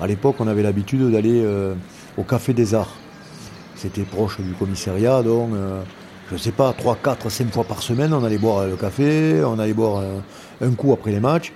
[0.00, 1.74] À l'époque, on avait l'habitude d'aller euh,
[2.16, 2.96] au Café des Arts.
[3.76, 5.82] C'était proche du commissariat, donc euh,
[6.28, 9.42] je ne sais pas, 3, 4, 5 fois par semaine, on allait boire le café,
[9.44, 10.02] on allait boire
[10.60, 11.52] un coup après les matchs.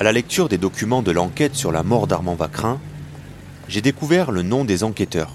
[0.00, 2.80] À la lecture des documents de l'enquête sur la mort d'Armand Vacrin,
[3.68, 5.30] j'ai découvert le nom des enquêteurs.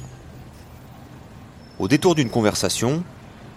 [1.80, 3.02] Au détour d'une conversation,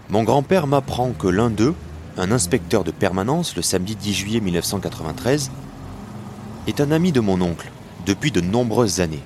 [0.09, 1.75] mon grand-père m'apprend que l'un d'eux,
[2.17, 5.51] un inspecteur de permanence le samedi 10 juillet 1993,
[6.67, 7.71] est un ami de mon oncle
[8.07, 9.23] depuis de nombreuses années.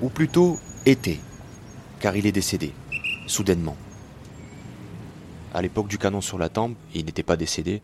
[0.00, 1.20] Ou plutôt était,
[2.00, 2.72] car il est décédé,
[3.26, 3.76] soudainement.
[5.54, 7.82] À l'époque du canon sur la tempe, il n'était pas décédé.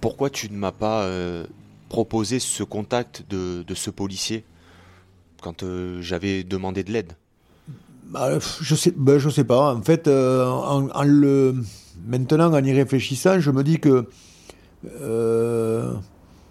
[0.00, 1.46] Pourquoi tu ne m'as pas euh,
[1.88, 4.44] proposé ce contact de, ce policier
[5.42, 7.14] quand euh, j'avais demandé de l'aide?
[8.04, 9.74] Bah, je sais, bah, sais pas.
[9.74, 10.88] En fait, euh, en,
[12.06, 14.08] maintenant en y réfléchissant, je me dis que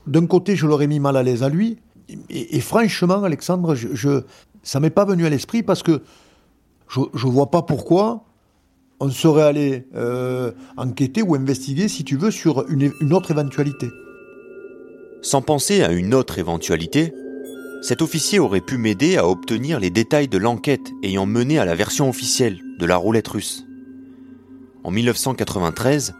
[0.08, 1.78] d'un côté, je l'aurais mis mal à l'aise à lui,
[2.30, 4.22] et, franchement, Alexandre, je, je
[4.64, 6.02] ça m'est pas venu à l'esprit parce que
[6.90, 8.24] je, je vois pas pourquoi
[9.00, 13.90] on serait allé euh, enquêter ou investiguer, si tu veux, sur une, une autre éventualité.
[15.22, 17.14] Sans penser à une autre éventualité,
[17.82, 21.76] cet officier aurait pu m'aider à obtenir les détails de l'enquête ayant mené à la
[21.76, 23.66] version officielle de la roulette russe.
[24.84, 26.16] En 1993,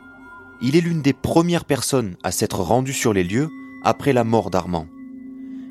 [0.62, 3.50] il est l'une des premières personnes à s'être rendu sur les lieux
[3.88, 4.86] après la mort d'Armand.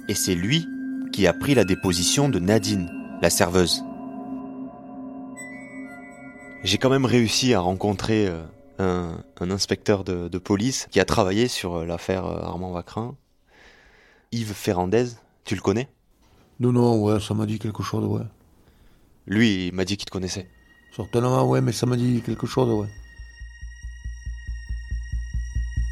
[0.09, 0.67] Et c'est lui
[1.13, 3.85] qui a pris la déposition de Nadine, la serveuse.
[6.65, 11.47] J'ai quand même réussi à rencontrer euh, un, inspecteur de, de, police qui a travaillé
[11.47, 13.17] sur euh, l'affaire euh, Armand Vacrin,
[14.33, 15.09] Yves Ferrandez,
[15.45, 15.91] tu le connais?
[16.59, 18.27] Non, non, ouais, ça m'a dit quelque chose, ouais.
[19.27, 20.49] Lui, il m'a dit qu'il te connaissait.
[20.97, 22.89] Certainement, ouais, mais ça m'a dit quelque chose, ouais.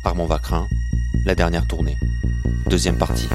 [0.06, 0.67] Armand Vacrin,
[1.27, 1.97] la dernière tournée.
[2.68, 3.28] Deuxième partie.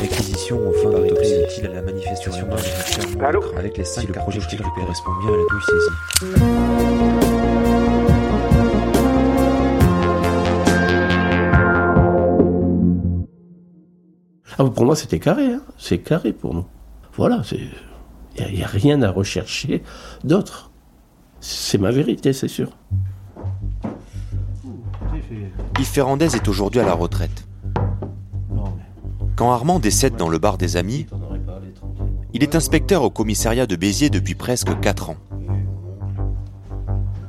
[0.00, 2.48] Réquisition au fin d'autopsie utile à la manifestation
[3.56, 5.90] avec les cinq projectiles qui correspondent bien à la douille saisie.
[14.58, 15.46] Ah, pour moi, c'était carré.
[15.46, 15.62] Hein.
[15.78, 16.66] C'est carré pour nous.
[17.14, 19.82] Voilà, il n'y a, rien à rechercher
[20.24, 20.67] d'autre.
[21.40, 22.70] C'est ma vérité, c'est sûr.
[25.78, 27.46] Yves Ferrandez est aujourd'hui à la retraite.
[29.36, 31.06] Quand Armand décède dans le bar des amis,
[32.34, 35.16] il est inspecteur au commissariat de Béziers depuis presque 4 ans.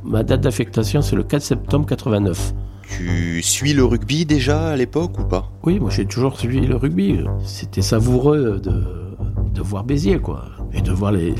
[0.03, 2.53] Ma date d'affectation, c'est le 4 septembre 89.
[2.89, 5.51] Tu suis le rugby déjà à l'époque ou pas?
[5.63, 7.19] Oui, moi j'ai toujours suivi le rugby.
[7.43, 10.45] C'était savoureux de, voir Béziers, quoi.
[10.73, 11.35] Et de voir les,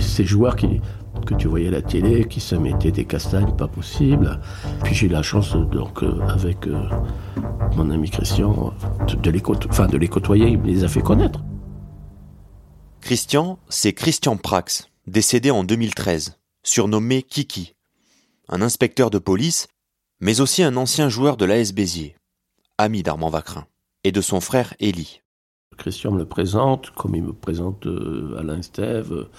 [0.00, 0.80] ces, joueurs qui,
[1.26, 4.40] que tu voyais à la télé, qui se mettaient des castagnes pas possible.
[4.84, 6.88] Puis j'ai eu la chance, donc, euh, avec euh,
[7.76, 8.72] mon ami Christian,
[9.22, 11.40] de, les enfin, de les côtoyer, il me les a fait connaître.
[13.02, 17.74] Christian, c'est Christian Prax, décédé en 2013, surnommé Kiki.
[18.48, 19.68] Un inspecteur de police
[20.20, 22.16] mais aussi un ancien joueur de l'AS Béziers,
[22.78, 23.66] ami d'Armand Vacrin,
[24.04, 25.20] et de son frère Élie.
[25.76, 29.30] Christian me le présente, comme il me présente euh, Alain Steve euh,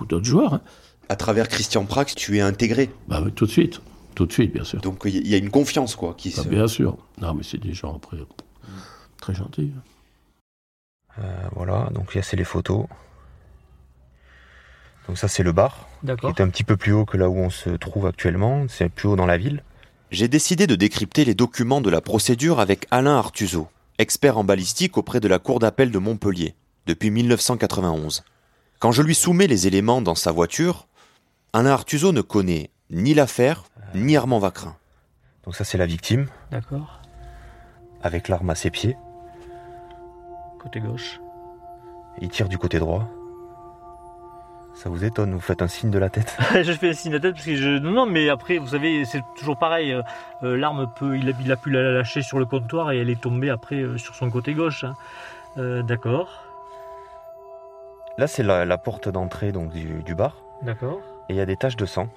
[0.00, 0.54] ou d'autres joueurs.
[0.54, 0.62] Hein.
[1.10, 3.82] À travers Christian Prax, tu es intégré Bah oui, tout de suite,
[4.14, 4.80] tout de suite, bien sûr.
[4.80, 6.96] Donc il y a une confiance, quoi, qui bah, Bien sûr.
[7.20, 8.16] Non, mais c'est des gens après
[9.20, 9.72] très gentils.
[11.18, 11.22] Euh,
[11.54, 12.86] voilà, donc là c'est les photos.
[15.06, 17.36] Donc ça c'est le bar, qui est un petit peu plus haut que là où
[17.36, 18.64] on se trouve actuellement.
[18.68, 19.62] C'est plus haut dans la ville
[20.10, 24.98] j'ai décidé de décrypter les documents de la procédure avec Alain Artuzo, expert en balistique
[24.98, 26.54] auprès de la Cour d'appel de Montpellier,
[26.86, 28.24] depuis 1991.
[28.80, 30.88] Quand je lui soumets les éléments dans sa voiture,
[31.52, 34.76] Alain Artuzo ne connaît ni l'affaire, ni Armand Vacrin.
[35.44, 36.26] Donc ça c'est la victime.
[36.50, 37.00] D'accord.
[38.02, 38.96] Avec l'arme à ses pieds.
[40.60, 41.20] Côté gauche.
[42.20, 43.08] Il tire du côté droit.
[44.74, 47.16] Ça vous étonne, vous faites un signe de la tête Je fais un signe de
[47.16, 47.78] la tête parce que je.
[47.78, 49.92] Non, non, mais après, vous savez, c'est toujours pareil.
[49.92, 50.02] Euh,
[50.42, 51.18] euh, l'arme peut.
[51.18, 54.14] Il a, pu la lâcher sur le comptoir et elle est tombée après euh, sur
[54.14, 54.84] son côté gauche.
[54.84, 54.94] Hein.
[55.82, 56.44] D'accord.
[58.16, 60.36] Là, c'est la, porte d'entrée donc du, bar.
[60.62, 61.00] D'accord.
[61.30, 62.08] Et il y a des taches de sang,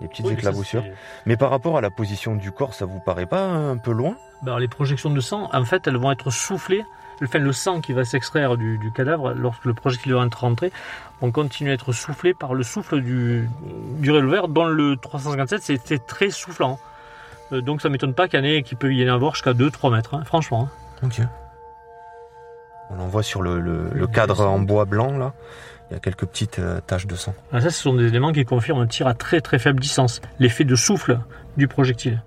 [0.00, 0.84] des petites éclaboussures.
[1.26, 4.14] Mais, par rapport à la position du corps, ça vous paraît pas un peu loin?
[4.44, 6.84] Ben, Les projections de sang, en fait, elles vont être soufflées
[7.18, 10.70] le, le sang qui va s'extraire du, cadavre lorsque le projectile va rentrer,
[11.20, 13.50] on continue à être soufflé par le souffle du,
[13.98, 16.78] du revolver, dont le 357 c'est très soufflant.
[17.52, 19.52] Euh, donc ça m'étonne pas qu'il y en ait qui peut y en avoir jusqu'à
[19.52, 20.68] 2-3 mètres, hein, franchement.
[21.02, 21.06] Hein.
[21.06, 21.20] Ok.
[22.90, 25.32] On en voit sur le, cadre en bois blanc là.
[25.90, 27.34] Il y a quelques petites euh, taches de sang.
[27.52, 30.20] Ah, ça, ce sont des éléments qui confirment un tir à très très faible distance,
[30.38, 31.18] l'effet de souffle
[31.56, 32.22] du projectile.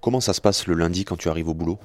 [0.00, 1.78] Comment ça se passe le lundi quand tu arrives au boulot?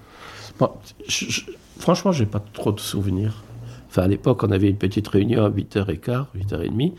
[0.60, 0.72] Bon,
[1.07, 1.42] je, je,
[1.80, 3.44] franchement, j'ai pas trop de souvenirs.
[3.89, 6.94] Enfin, à l'époque, on avait une petite réunion à 8h15, 8h30,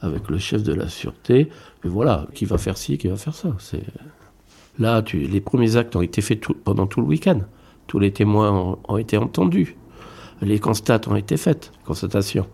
[0.00, 1.50] avec le chef de la sûreté.
[1.84, 3.50] Et voilà, qui va faire ci, qui va faire ça.
[3.58, 3.82] C'est...
[4.78, 7.40] Là, tu, les premiers actes ont été faits tout, pendant tout le week-end.
[7.86, 9.76] Tous les témoins ont, ont, été entendus.
[10.42, 12.48] Les constats ont été faits, constatations.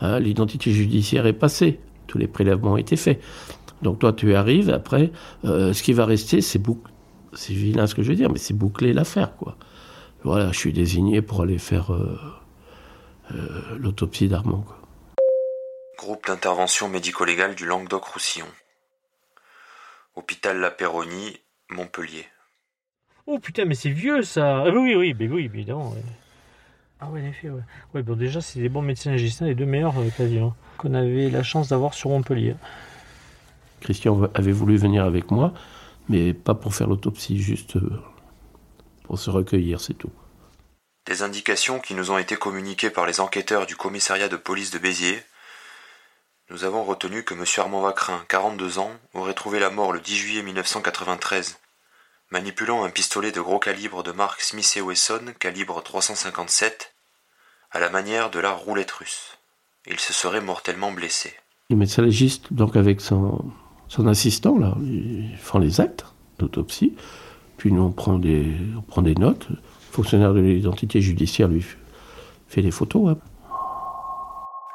[0.00, 1.80] Hein, l'identité judiciaire est passée.
[2.06, 3.22] Tous les prélèvements ont été faits.
[3.80, 5.10] Donc toi, tu arrives, après,
[5.44, 6.84] euh, ce qui va rester, c'est bouc-
[7.32, 9.56] c'est vilain ce que je veux dire, mais c'est boucler l'affaire, quoi.
[10.24, 12.18] Voilà, je suis désigné pour aller faire euh,
[13.32, 14.78] euh, l'autopsie d'Armand, quoi.
[15.98, 18.46] Groupe d'intervention médico-légale du Languedoc-Roussillon.
[20.16, 21.38] Hôpital La Péronie,
[21.70, 22.26] Montpellier.
[23.26, 25.94] Oh putain, mais c'est vieux ça Ah oui, oui, oui, oui, évidemment.
[27.04, 27.62] Ah ouais, en effet, ouais.
[27.94, 31.30] Ouais, bon, déjà, c'est des bons médecins légistes, les deux meilleurs euh, quasiment, qu'on avait
[31.30, 32.54] la chance d'avoir sur Montpellier.
[33.80, 35.52] Christian avait voulu venir avec moi,
[36.08, 38.00] mais pas pour faire l'autopsie, juste euh,
[39.02, 40.12] pour se recueillir, c'est tout.
[41.06, 44.78] Des indications qui nous ont été communiquées par les enquêteurs du commissariat de police de
[44.78, 45.24] Béziers.
[46.50, 47.44] Nous avons retenu que M.
[47.56, 51.58] Armand Vacrin, 42 ans, aurait trouvé la mort le 10 juillet 1993,
[52.30, 56.91] manipulant un pistolet de gros calibre de marque Smith Wesson, calibre 357,
[57.72, 59.38] à la manière de la roulette russe.
[59.86, 61.34] Il se serait mortellement blessé.
[61.70, 63.44] Le médecin légiste, donc avec son,
[63.88, 66.04] son assistant, là, ils font les actes
[66.38, 66.96] d'autopsie,
[67.56, 69.48] puis nous on prend des, on prend des notes.
[69.48, 69.56] Le
[69.90, 71.64] fonctionnaire de l'identité judiciaire lui
[72.48, 73.10] fait les photos.
[73.12, 73.18] hein.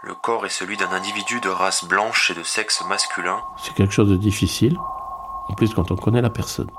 [0.03, 3.93] Le corps est celui d'un individu de race blanche et de sexe masculin, C'est quelque
[3.93, 4.77] chose de difficile,
[5.49, 6.69] en plus quand on connaît la personne.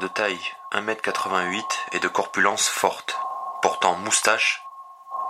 [0.00, 0.40] de taille
[0.72, 1.62] 1m88
[1.92, 3.16] et de corpulence forte,
[3.62, 4.62] portant moustache,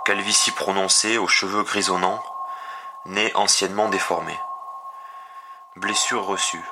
[0.05, 2.21] calvitie prononcée aux cheveux grisonnants,
[3.05, 4.37] nez anciennement déformé.
[5.77, 6.63] Blessure reçue.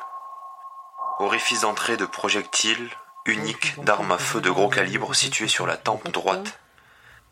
[1.19, 2.89] Orifice d'entrée de projectile
[3.25, 6.59] unique d'arme à feu de gros calibre situé sur la tempe droite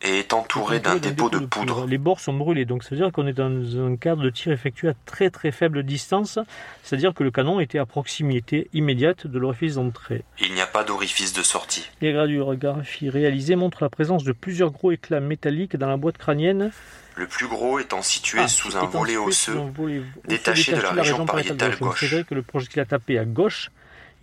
[0.02, 1.86] et est entouré d'un dépôt de poudre.
[1.86, 4.52] Les bords sont brûlés, donc ça veut dire qu'on est dans un cadre de tir
[4.52, 6.38] effectué à très très faible distance,
[6.82, 10.24] c'est-à-dire que le canon était à proximité immédiate de l'orifice d'entrée.
[10.40, 11.90] Il n'y a pas d'orifice de sortie.
[12.00, 16.70] Les radiographies réalisées montrent la présence de plusieurs gros éclats métalliques dans la boîte crânienne.
[17.16, 20.72] Le plus gros étant situé Ah, sous un volet osseux sous un volet osseux détaché
[20.72, 22.00] de la région pariétale Donc, gauche.
[22.00, 23.70] C'est vrai que le projectile a tapé à gauche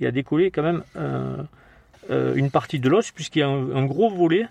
[0.01, 1.37] et a décollé quand même euh,
[2.09, 4.47] euh, une partie de l'os, puisqu'il y a un, un gros volet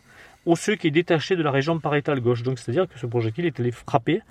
[0.47, 2.43] osseux qui est détaché de la région pariétale gauche.
[2.43, 4.23] Donc c'est-à-dire que ce projectile est allé frapper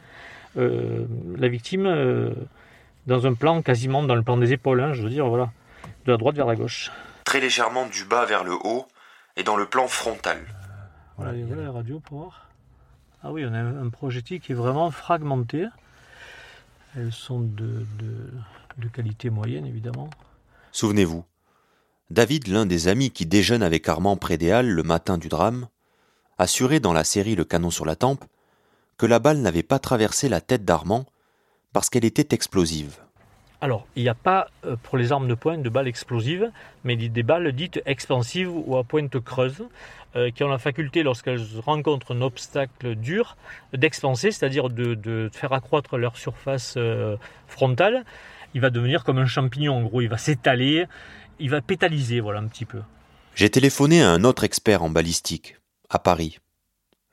[0.57, 1.05] euh,
[1.37, 2.33] la victime euh,
[3.07, 5.51] dans un plan quasiment dans le plan des épaules, hein, je veux dire, voilà,
[6.05, 6.91] de la droite vers la gauche.
[7.25, 8.87] très légèrement du bas vers le haut
[9.35, 10.39] et dans le plan frontal.
[11.17, 12.49] Voilà, la radio pour voir.
[13.23, 15.65] Ah oui, on a un un projectile qui est vraiment fragmenté.
[16.97, 18.31] Elles sont de, de,
[18.77, 20.09] de qualité moyenne, évidemment.
[20.71, 21.25] Souvenez-vous,
[22.09, 25.67] David, l'un des amis qui déjeune avec Armand près des Halles le matin du drame,
[26.37, 28.25] assurait dans la série Le canon sur la tempe
[28.97, 31.05] que la balle n'avait pas traversé la tête d'Armand
[31.73, 32.97] parce qu'elle était explosive.
[33.61, 36.51] Alors, il n'y a pas euh, pour les armes de pointe de balles explosives,
[36.83, 39.63] mais des des balles dites expansives ou à pointe creuse,
[40.15, 43.37] euh, qui ont la faculté, lorsqu'elles rencontrent un obstacle dur,
[43.73, 48.05] d'expanser, c'est-à-dire de, de faire accroître leur surface euh, frontale.
[48.53, 50.85] Il va devenir comme un champignon, en gros, il va s'étaler,
[51.39, 52.81] il va pétaliser, voilà un petit peu.
[53.35, 55.57] J'ai téléphoné à un autre expert en balistique,
[55.89, 56.37] à Paris,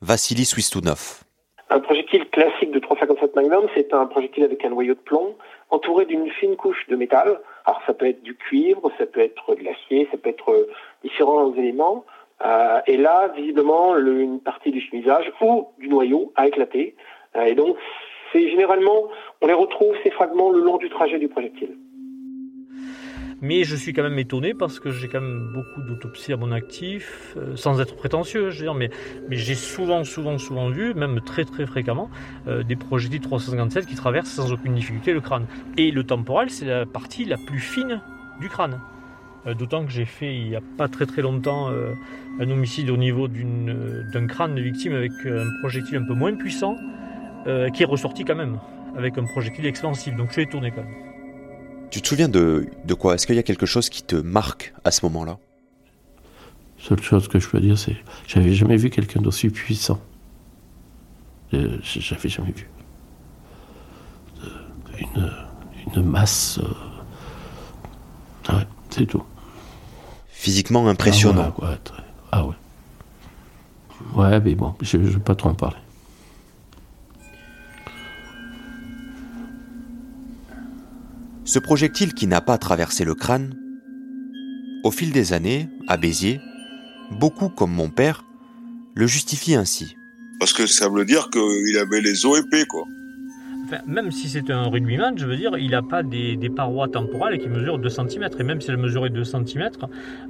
[0.01, 1.23] Vassili Swistunov.
[1.69, 5.35] Un projectile classique de 357 Magnum, c'est un projectile avec un noyau de plomb
[5.69, 7.39] entouré d'une fine couche de métal.
[7.65, 10.69] Alors ça peut être du cuivre, ça peut être de l'acier, ça peut être euh,
[11.03, 12.05] différents éléments.
[12.45, 16.95] Euh, et là, visiblement, le- une partie du chemisage ou du noyau a éclaté.
[17.35, 17.77] Euh, et donc,
[18.31, 19.07] c'est généralement,
[19.41, 21.77] on les retrouve ces fragments le long du trajet du projectile.
[23.43, 26.53] Mais je suis quand même étonné parce que j'ai quand même beaucoup d'autopsies à mon
[26.53, 28.89] actif, euh, sans être prétentieux, je veux dire, mais,
[29.31, 32.09] j'ai souvent, souvent, souvent vu, même très très fréquemment,
[32.47, 35.45] euh, des projectiles 357 qui traversent sans aucune difficulté le crâne.
[35.75, 37.99] Et le temporal, c'est la partie la plus fine
[38.39, 38.79] du crâne.
[39.45, 41.69] Euh, D'autant que j'ai fait il n'y a pas très très longtemps
[42.39, 46.77] un homicide au niveau d'un crâne de victime avec un projectile un peu moins puissant,
[47.73, 48.57] qui est ressorti quand même,
[48.95, 50.15] avec un projectile expansif.
[50.15, 51.12] Donc je suis étonné quand même.
[51.93, 53.13] Tu te souviens de, de quoi?
[53.13, 55.37] Est-ce qu'il y a quelque chose qui te marque à ce moment-là?
[56.79, 57.95] Seule chose que je peux dire, c'est
[58.25, 60.01] j'avais jamais vu quelqu'un d'aussi puissant.
[61.53, 62.67] Euh, J'avais jamais vu.
[64.43, 64.47] Euh,
[65.15, 65.31] Une,
[65.95, 66.59] une masse.
[68.49, 69.23] euh, Ouais, c'est tout.
[70.29, 71.53] Physiquement impressionnant.
[71.59, 72.55] Ah ouais, ouais, très- ah ouais.
[74.15, 75.77] Ouais, mais bon, je ne vais pas trop en parler.
[81.45, 83.55] Ce projectile qui n'a pas traversé le crâne,
[84.83, 86.39] au fil des années, à Béziers,
[87.11, 88.23] beaucoup comme mon père
[88.95, 89.95] le justifient ainsi.
[90.39, 92.83] Parce que ça veut dire qu'il avait les os épais, quoi.
[93.65, 96.89] Enfin, même si c'est un rugbyman, je veux dire, il n'a pas des, des parois
[96.89, 98.27] temporales qui mesurent 2 cm.
[98.39, 99.69] Et même si elle mesurait 2 cm,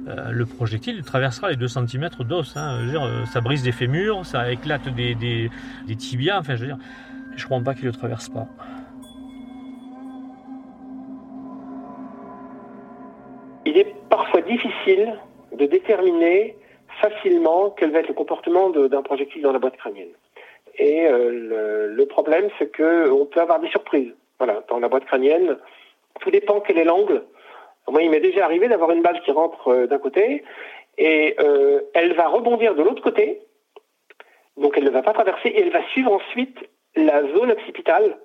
[0.06, 2.52] euh, le projectile traversera les 2 cm d'os.
[2.56, 2.78] hein.
[2.80, 5.50] Je veux dire, euh, ça brise des fémurs, ça éclate des, des,
[5.86, 6.38] des tibias.
[6.38, 6.78] Enfin, je veux dire,
[7.36, 8.48] je crois pas qu'il le traverse pas.
[14.86, 16.56] De déterminer
[17.00, 20.12] facilement quel va être le comportement d'un projectile dans la boîte crânienne.
[20.78, 24.12] Et euh, le, le problème, c'est que on peut avoir des surprises.
[24.38, 25.56] Voilà, dans la boîte crânienne,
[26.20, 27.22] tout dépend quel est l'angle.
[27.88, 30.42] Moi, il m'est déjà arrivé d'avoir une balle qui rentre euh, d'un côté
[30.98, 33.40] et euh, elle va rebondir de l'autre côté.
[34.56, 36.56] Donc, elle ne va pas traverser et elle va suivre ensuite
[36.96, 38.18] la zone occipitale.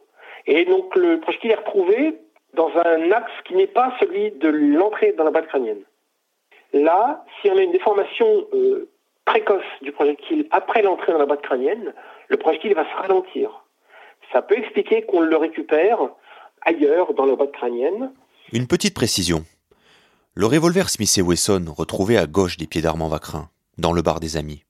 [0.45, 2.15] Et donc, le projectile est retrouvé
[2.53, 5.83] dans un axe qui n'est pas celui de l'entrée dans la boîte crânienne.
[6.73, 8.89] Là, si on a une déformation euh,
[9.25, 11.93] précoce du projectile après l'entrée dans la boîte crânienne,
[12.27, 13.65] le projectile va se ralentir.
[14.31, 15.99] Ça peut expliquer qu'on le récupère
[16.61, 18.11] ailleurs dans la boîte crânienne.
[18.51, 19.45] Une petite précision.
[20.35, 24.37] Le revolver Smith Wesson, retrouvé à gauche des pieds d'Armand Vacrin, dans le bar des
[24.37, 24.63] amis,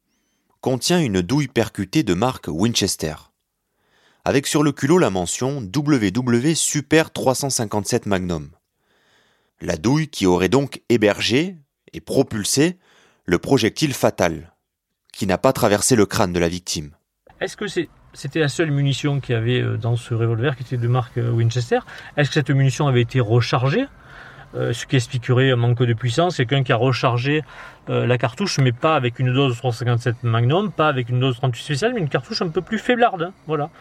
[0.62, 3.15] contient une douille percutée de marque Winchester,
[4.25, 8.50] avec sur le culot la mention WW Super 357 Magnum.
[9.62, 11.56] La douille qui aurait donc hébergé
[11.93, 12.77] et propulsé
[13.25, 14.53] le projectile fatal,
[15.13, 16.91] qui n'a pas traversé le crâne de la victime.
[17.41, 17.65] Est-ce que
[18.13, 21.17] c'était la seule munition qu'il y avait euh, dans ce revolver qui était de marque
[21.17, 21.79] euh, Winchester?
[22.17, 23.86] Est-ce que cette munition avait été rechargée?
[24.55, 26.38] Euh, Ce qui expliquerait un manque de puissance.
[26.38, 27.43] Quelqu'un qui a rechargé
[27.88, 31.93] la cartouche, mais pas avec une dose 357 Magnum, pas avec une dose 38 spéciale,
[31.96, 33.24] mais une cartouche un peu plus faiblarde.
[33.24, 33.72] hein, voilà.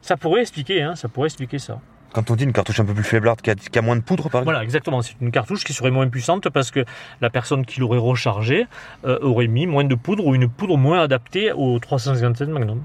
[0.00, 1.78] Ça pourrait expliquer, hein, ça pourrait expliquer ça.
[2.12, 4.44] Quand on dit une cartouche un peu plus faiblarde, qui a, moins de poudre, par
[4.44, 5.00] Voilà, exactement.
[5.00, 6.84] C'est une cartouche qui serait moins puissante parce que
[7.22, 8.66] la personne qui l'aurait rechargée
[9.06, 12.82] euh, aurait mis moins de poudre ou une poudre moins adaptée au 357 Magnum.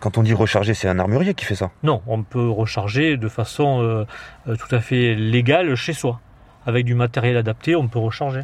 [0.00, 1.70] Quand on dit recharger, c'est un armurier qui fait ça.
[1.84, 4.04] Non, on peut recharger de façon euh,
[4.48, 6.20] euh, tout à fait légale chez soi.
[6.66, 8.42] Avec du matériel adapté, on peut recharger.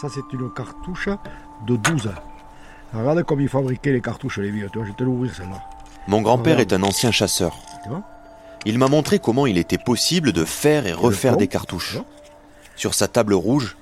[0.00, 1.08] Ça, c'est une cartouche
[1.66, 2.10] de 12.
[2.92, 4.68] Regarde comme ils fabriquaient les cartouches, les vieux.
[4.72, 5.62] Tu vois, je vais te l'ouvrir celle-là.
[6.06, 7.54] Mon grand-père est un ancien chasseur.
[7.82, 8.02] Tu vois
[8.64, 11.98] Il m'a montré comment il était possible de faire et refaire des cartouches.
[12.76, 13.76] Sur sa table rouge,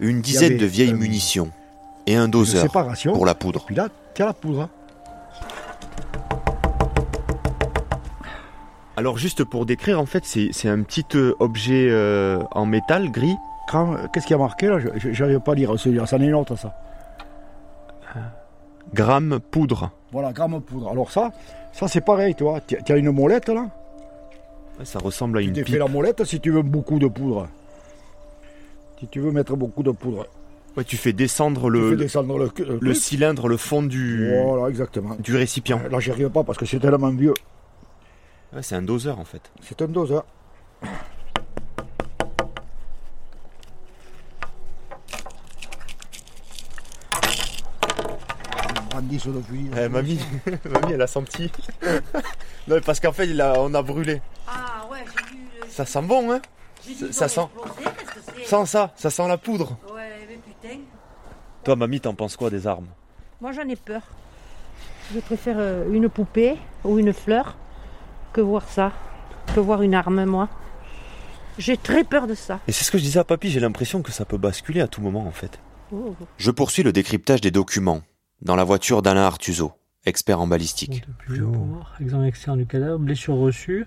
[0.00, 1.50] une dizaine de vieilles euh, munitions
[2.06, 2.66] et un doseur
[3.12, 3.64] pour la poudre.
[3.66, 4.62] Puis là, tiens la poudre.
[4.62, 4.68] hein.
[8.96, 13.36] Alors juste pour décrire, en fait, c'est un petit euh, objet euh, en métal gris.
[14.12, 14.78] Qu'est-ce qu'il y a marqué là?
[14.96, 15.78] Je n'arrive pas à lire.
[15.78, 16.04] celui-là.
[16.06, 16.74] Ça en est une autre, ça.
[18.94, 19.90] Gramme poudre.
[20.12, 20.90] Voilà, gramme poudre.
[20.90, 21.30] Alors ça,
[21.72, 22.60] ça c'est pareil, tu vois.
[22.60, 23.68] Tu as une molette là.
[24.78, 25.76] Ouais, Ça ressemble à Tu une fait pipe.
[25.78, 27.48] la molette si tu veux beaucoup de poudre.
[28.98, 30.26] Si tu veux mettre beaucoup de poudre,
[30.76, 34.30] Ouais, tu fais descendre tu fais le, descendre le, le le cylindre, le fond du,
[34.44, 35.16] Voilà, exactement.
[35.18, 35.80] du récipient.
[35.90, 37.34] Là, j'y arrive pas parce que c'est tellement vieux.
[38.54, 39.50] Ouais, c'est un doseur en fait.
[39.62, 40.24] C'est un doseur.
[49.12, 51.50] Eh, mamie, mamie, elle a senti.
[51.82, 54.20] non, mais parce qu'en fait, il a- on a brûlé.
[54.46, 55.38] Ah ouais, j'ai vu.
[55.62, 56.40] le- Ça sent bon, hein
[56.86, 57.76] j'ai ça- vu ça sent- parce
[58.36, 59.76] que Sans ça, ça sent la poudre.
[59.94, 60.78] Ouais, mais putain.
[61.64, 62.86] Toi, mamie, t'en penses quoi des armes?
[63.40, 64.02] Moi j'en ai peur.
[65.14, 67.56] Je préfère euh, une poupée ou une fleur
[68.32, 68.92] que voir ça,
[69.54, 70.48] que voir une arme, moi.
[71.58, 72.60] J'ai très peur de ça.
[72.68, 74.88] Et c'est ce que je disais à papy, j'ai l'impression que ça peut basculer à
[74.88, 75.58] tout moment en fait.
[75.92, 76.14] Oh.
[76.38, 78.02] Je poursuis le décryptage des documents
[78.42, 79.72] dans la voiture d'Alain Artuso,
[80.06, 81.04] expert en balistique.
[82.00, 83.86] Examen externe du cadavre, blessure reçue.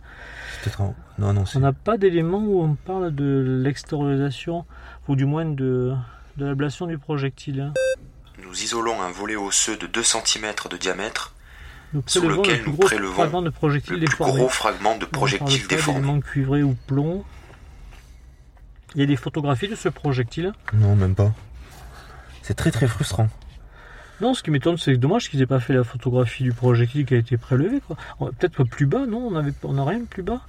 [0.63, 0.95] Peut-être en...
[1.17, 4.65] Non, non, On n'a pas d'éléments où on parle de l'extériorisation,
[5.07, 5.93] ou du moins de,
[6.37, 7.61] de l'ablation du projectile.
[7.61, 7.73] hein.
[8.43, 11.33] Nous isolons un volet osseux de 2 cm de diamètre,
[11.93, 14.33] Nous Sous lequel le nous prélevons le plus déformé.
[14.39, 16.63] gros fragment de projectile déformé.
[16.63, 17.23] ou plomb.
[18.95, 20.53] Il y a des photographies de ce projectile.
[20.73, 21.31] Non, même pas.
[22.41, 23.29] C'est très très frustrant.
[24.21, 27.13] Non, ce qui m'étonne, c'est dommage qu'ils aient pas fait la photographie du projectile qui
[27.15, 27.81] a été prélevé.
[28.19, 30.41] Peut-être plus bas, non On avait, on n'a rien de plus bas.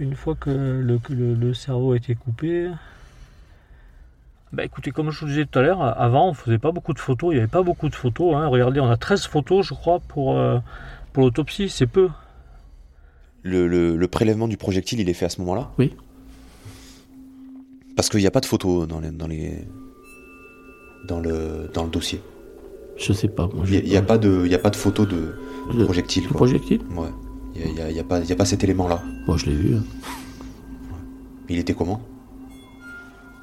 [0.00, 2.68] Une fois que le, que le- le cerveau a été coupé.
[4.52, 6.98] Bah écoutez, comme je vous disais tout à l'heure, avant on faisait pas beaucoup de
[6.98, 8.34] photos, il n'y avait pas beaucoup de photos.
[8.34, 8.46] hein.
[8.46, 10.58] Regardez, on a 13 photos, je crois, pour, euh,
[11.12, 12.08] pour l'autopsie, c'est peu.
[13.42, 15.70] Le, le- le prélèvement du projectile, il est fait à ce moment-là?
[15.78, 15.94] Oui.
[17.96, 19.64] Parce qu'il n'y a pas de photo dans les, dans les
[21.06, 22.20] dans le dans le dossier.
[22.96, 23.48] Je sais pas.
[23.68, 25.34] Il n'y a, pas de, y a pas de photo de
[25.74, 26.22] Le- projectile.
[26.24, 26.36] Le quoi.
[26.38, 27.08] projectile Ouais.
[27.56, 29.02] Il n'y a, y a pas, y a pas cet élément-là.
[29.26, 29.76] Moi, je l'ai vu.
[29.76, 29.82] hein.
[31.48, 32.00] Il était comment?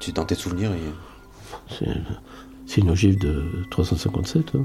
[0.00, 1.86] Tu dans tes souvenirs il- C'est
[2.66, 4.52] c'est une ogive de 357.
[4.54, 4.64] hein.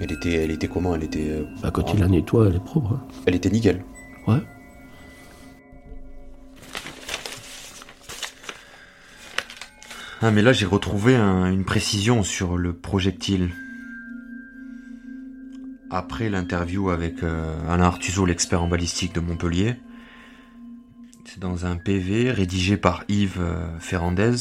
[0.00, 0.94] elle, était, elle était comment?
[0.94, 1.28] Elle était.
[1.30, 2.92] euh, Bah, quand il la nettoie, elle est propre.
[2.94, 3.02] hein.
[3.26, 3.84] Elle était nickel.
[4.26, 4.38] Ouais.
[10.20, 13.50] Ah, mais là, j'ai retrouvé un- une précision sur le projectile.
[15.90, 19.76] Après l'interview avec euh, Alain Artuseau, l'expert en balistique de Montpellier,
[21.24, 24.34] c'est dans un PV rédigé par Yves euh, Ferrandez.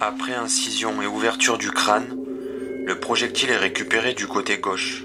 [0.00, 2.06] Après incision et ouverture du crâne,
[2.86, 5.04] le projectile est récupéré du côté gauche,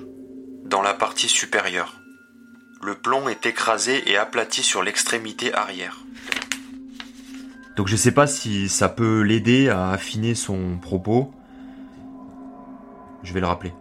[0.66, 2.00] dans la partie supérieure.
[2.84, 5.98] Le plomb est écrasé et aplati sur l'extrémité arrière.
[7.82, 11.34] Donc je sais pas si ça peut l'aider à affiner son propos.
[13.24, 13.74] Je vais le rappeler.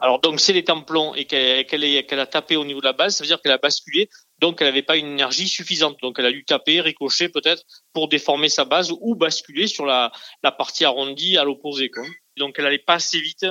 [0.00, 3.24] Alors donc c'est les templons et qu'elle a tapé au niveau de la base, ça
[3.24, 5.96] veut dire qu'elle a basculé, donc elle n'avait pas une énergie suffisante.
[6.02, 7.62] Donc elle a dû taper, ricocher peut-être
[7.94, 10.12] pour déformer sa base ou basculer sur la,
[10.58, 11.90] partie arrondie à l'opposé.
[12.36, 13.46] Donc elle allait pas assez vite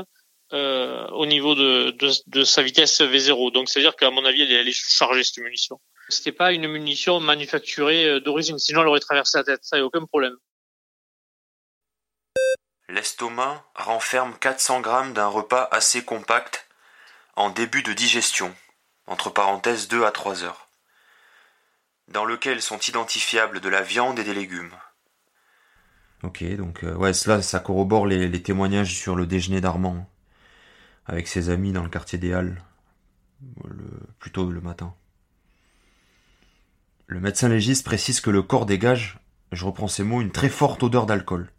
[0.54, 3.52] euh, au niveau de, sa vitesse V0.
[3.52, 5.80] Donc ça veut dire qu'à mon avis elle elle est sous-chargée cette munition.
[6.10, 9.82] C'était pas une munition manufacturée euh, d'origine, sinon elle aurait traversé la tête, ça y
[9.82, 10.36] a aucun problème.
[12.90, 16.68] L'estomac renferme 400 grammes d'un repas assez compact
[17.36, 18.56] en début de digestion,
[19.08, 20.70] entre parenthèses 2 à 3 heures,
[22.08, 24.74] dans lequel sont identifiables de la viande et des légumes.
[26.24, 30.10] Ok, donc euh, ouais, cela, ça corrobore les, les témoignages sur le déjeuner d'Armand
[31.06, 32.62] avec ses amis dans le quartier des Halles,
[33.66, 34.96] le- plutôt le matin.
[37.10, 39.18] Le médecin légiste précise que le corps dégage,
[39.54, 41.54] je reprends ces mots, une très forte odeur d'alcool.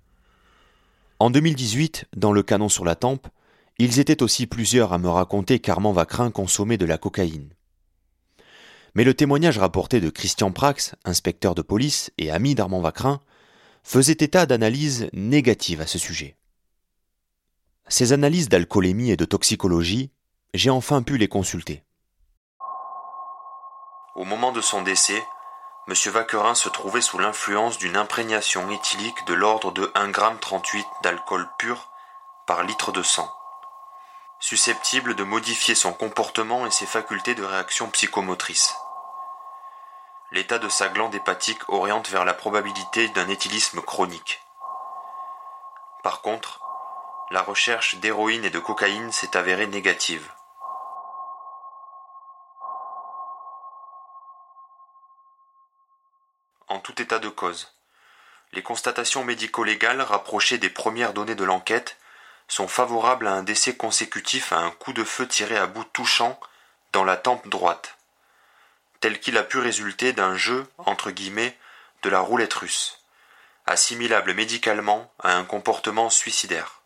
[1.19, 3.29] En 2018, dans le canon sur la tempe,
[3.79, 7.49] ils étaient aussi plusieurs à me raconter qu'Armand Vacrin consommait de la cocaïne.
[8.95, 13.23] Mais le témoignage rapporté de Christian Prax, inspecteur de police et ami d'Armand Vacrin,
[13.83, 16.37] faisait état d'analyses négatives à ce sujet.
[17.89, 20.11] Ces analyses d'alcoolémie et de toxicologie,
[20.53, 21.85] j'ai enfin pu les consulter.
[24.15, 25.23] Au moment de son décès,
[25.89, 25.95] M.
[26.13, 31.89] Vaquerin se trouvait sous l'influence d'une imprégnation éthylique de l'ordre de 1,38 g d'alcool pur
[32.45, 33.35] par litre de sang,
[34.39, 38.77] susceptible de modifier son comportement et ses facultés de réaction psychomotrice.
[40.31, 44.43] L'état de sa glande hépatique oriente vers la probabilité d'un éthylisme chronique.
[46.03, 46.61] Par contre,
[47.31, 50.31] la recherche d'héroïne et de cocaïne s'est avérée négative.
[56.69, 57.73] En tout état de cause,
[58.53, 61.97] les constatations médico-légales rapprochées des premières données de l'enquête
[62.47, 66.39] sont favorables à un décès consécutif à un coup de feu tiré à bout touchant
[66.93, 67.97] dans la tempe droite,
[69.01, 71.57] tel qu'il a pu résulter d'un jeu, entre guillemets,
[72.03, 73.03] de la roulette russe,
[73.67, 76.83] assimilable médicalement à un comportement suicidaire.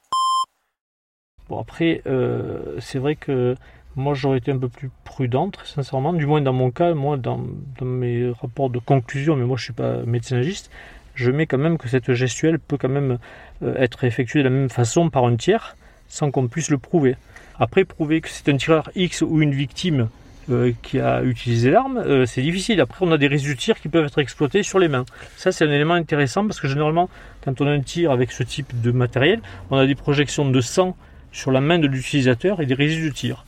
[1.49, 3.57] Bon après, euh, c'est vrai que
[3.97, 6.13] moi j'aurais été un peu plus prudent, très sincèrement.
[6.13, 7.41] Du moins dans mon cas, moi dans,
[7.83, 10.71] mes rapports de conclusion, mais moi je suis pas médecin légiste,
[11.15, 13.19] je mets quand même que cette gestuelle peut quand même
[13.63, 15.77] euh, être effectuée de la même façon par un tiers,
[16.09, 17.17] sans qu'on puisse le prouver.
[17.59, 20.09] Après, prouver que c'est un tireur X ou une victime
[20.51, 22.81] euh, qui a utilisé l'arme, euh, c'est difficile.
[22.81, 25.05] Après, on a des résidus de tir qui peuvent être exploités sur les mains.
[25.37, 27.09] Ça, c'est un élément intéressant parce que généralement,
[27.45, 30.61] quand on a un tir avec ce type de matériel, on a des projections de
[30.61, 30.97] sang
[31.31, 33.45] sur la main de l'utilisateur et des résidus de tir.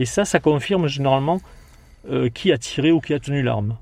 [0.00, 1.42] Et ça, ça confirme généralement
[2.08, 3.76] euh, qui a tiré ou qui a tenu l'arme.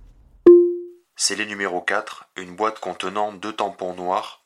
[1.15, 4.43] Scellé numéro 4, une boîte contenant deux tampons noirs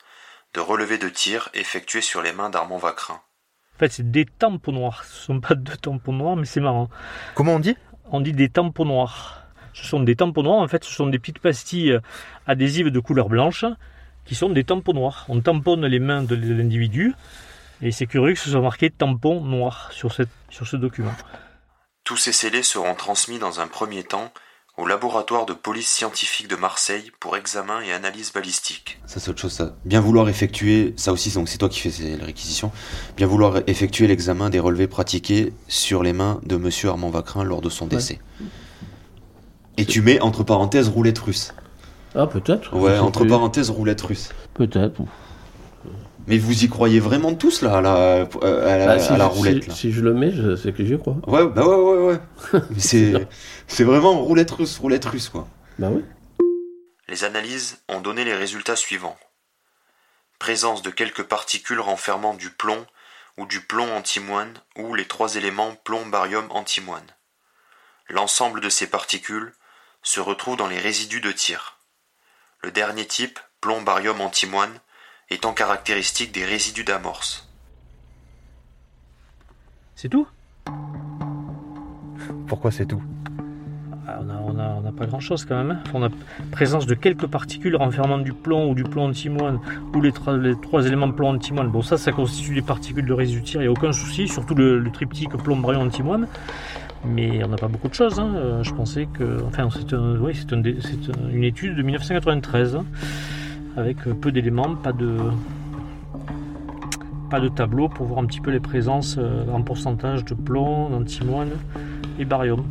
[0.52, 3.14] de relevé de tir effectués sur les mains d'Armand Vacrin.
[3.14, 5.02] En fait, c'est des tampons noirs.
[5.04, 6.90] Ce ne sont pas deux tampons noirs, mais c'est marrant.
[7.35, 7.76] Comment on dit?
[8.11, 9.46] On dit des tampons noirs.
[9.72, 11.98] Ce sont des tampons noirs, en fait, ce sont des petites pastilles
[12.46, 13.64] adhésives de couleur blanche
[14.26, 15.24] qui sont des tampons noirs.
[15.30, 17.14] On tamponne les mains de l'individu
[17.80, 21.14] et c'est curieux que ce soit marqué tampon noir sur, cette, sur ce document.
[22.04, 24.32] Tous ces scellés seront transmis dans un premier temps
[24.78, 28.98] au laboratoire de police scientifique de Marseille pour examen et analyse balistique.
[29.06, 29.76] Ça c'est autre chose ça.
[29.84, 32.72] Bien vouloir effectuer, ça aussi donc c'est toi qui fais ces- les réquisitions,
[33.16, 37.60] bien vouloir effectuer l'examen des relevés pratiqués sur les mains de monsieur Armand Vacrin lors
[37.60, 38.18] de son décès.
[39.76, 41.54] Et tu mets entre parenthèses roulette russe.
[42.14, 42.74] Ah, peut-être.
[42.76, 43.28] Ouais, entre plus.
[43.28, 44.30] parenthèses roulette russe.
[44.54, 45.00] Peut-être.
[46.28, 49.24] Mais vous y croyez vraiment tous là à la, à la, Bah, si, à la
[49.28, 51.16] je- roulette si, là si je le mets, c'est que j'y crois.
[51.26, 52.18] Ouais, bah ouais, ouais,
[52.52, 52.61] ouais.
[53.66, 55.48] C'est vraiment roulette russe, roulette russe, quoi.
[55.78, 56.04] Bah oui.
[57.08, 59.18] Les analyses ont donné les résultats suivants.
[60.38, 62.87] présence de quelques particules renfermant du plomb
[63.38, 67.06] ou du plomb antimoine ou les trois éléments plomb, barium, antimoine.
[68.08, 69.52] L'ensemble de ces particules
[70.02, 71.78] se retrouve dans les résidus de tir.
[72.62, 74.80] Le dernier type, plomb, barium, antimoine,
[75.32, 77.48] étant caractéristique des résidus d'amorce.
[79.96, 80.26] C'est tout?
[82.46, 83.02] Pourquoi c'est tout?
[84.06, 85.70] Ah, On n'a on a- on a pas grand chose quand même.
[85.70, 85.90] hein.
[85.94, 86.08] On a
[86.50, 89.60] présence de quelques particules renfermant du plomb ou du plomb antimoine
[89.94, 91.68] ou les, tra- les trois éléments plomb antimoine.
[91.70, 94.26] Bon, ça, ça constitue des particules de résidus de tir, il n'y a aucun souci,
[94.28, 96.26] surtout le, le triptyque plomb barium antimoine.
[97.04, 98.18] Mais on n'a pas beaucoup de choses.
[98.20, 98.32] hein.
[98.36, 99.42] Euh, Je pensais que.
[99.46, 102.84] Enfin, c'est un- oui, c'est un dé- c'est un- une étude de 1993 hein,
[103.76, 105.16] avec euh, peu d'éléments, pas de.
[107.30, 110.90] Pas de tableau pour voir un petit peu les présences euh, en pourcentage de plomb,
[110.90, 111.48] d'antimoine
[112.18, 112.62] et barium.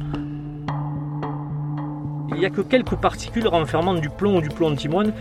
[2.30, 5.14] Il n'y a que quelques particules renfermant du plomb ou du plomb antimoine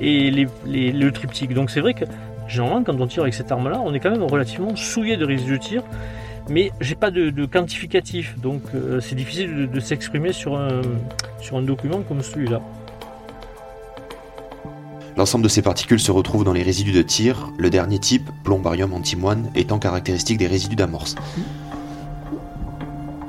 [0.00, 1.54] et les- les- le triptyque.
[1.54, 2.04] Donc c'est vrai que
[2.46, 5.52] généralement quand on tire avec cette arme-là, on est quand même relativement souillé de résidus
[5.54, 5.82] de tir,
[6.48, 10.82] mais j'ai pas de, de quantificatif, donc euh, c'est difficile de, de s'exprimer sur un,
[11.40, 12.60] sur un document comme celui-là.
[15.16, 18.58] L'ensemble de ces particules se retrouve dans les résidus de tir, le dernier type, plomb,
[18.58, 21.14] barium, antimoine, étant caractéristique des résidus d'amorce.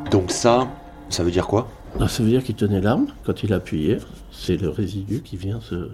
[0.10, 0.68] Donc ça,
[1.10, 1.68] ça veut dire quoi?
[2.00, 4.00] Ah, ça veut dire qu'il tenait l'arme quand il appuyait.
[4.32, 5.92] C'est le résidu qui vient se,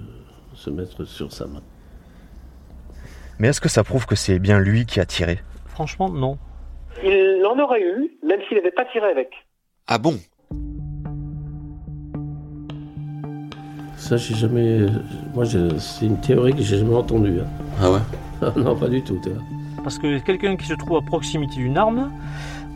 [0.53, 1.61] se mettre sur sa main.
[3.39, 5.39] Mais est-ce que ça prouve que c'est bien lui qui a tiré?
[5.65, 6.37] Franchement, non.
[7.03, 9.29] Il en aurait eu, même s'il n'avait pas tiré avec.
[9.87, 10.17] Ah bon?
[14.01, 14.87] Ça, j'ai jamais.
[15.35, 17.39] Moi, je- c'est une théorie que j'ai jamais entendue.
[17.41, 17.47] hein.
[17.79, 17.99] Ah ouais?
[18.41, 19.19] Ah non, pas du tout.
[19.21, 19.41] tu vois.
[19.83, 22.11] Parce que quelqu'un qui se trouve à proximité d'une arme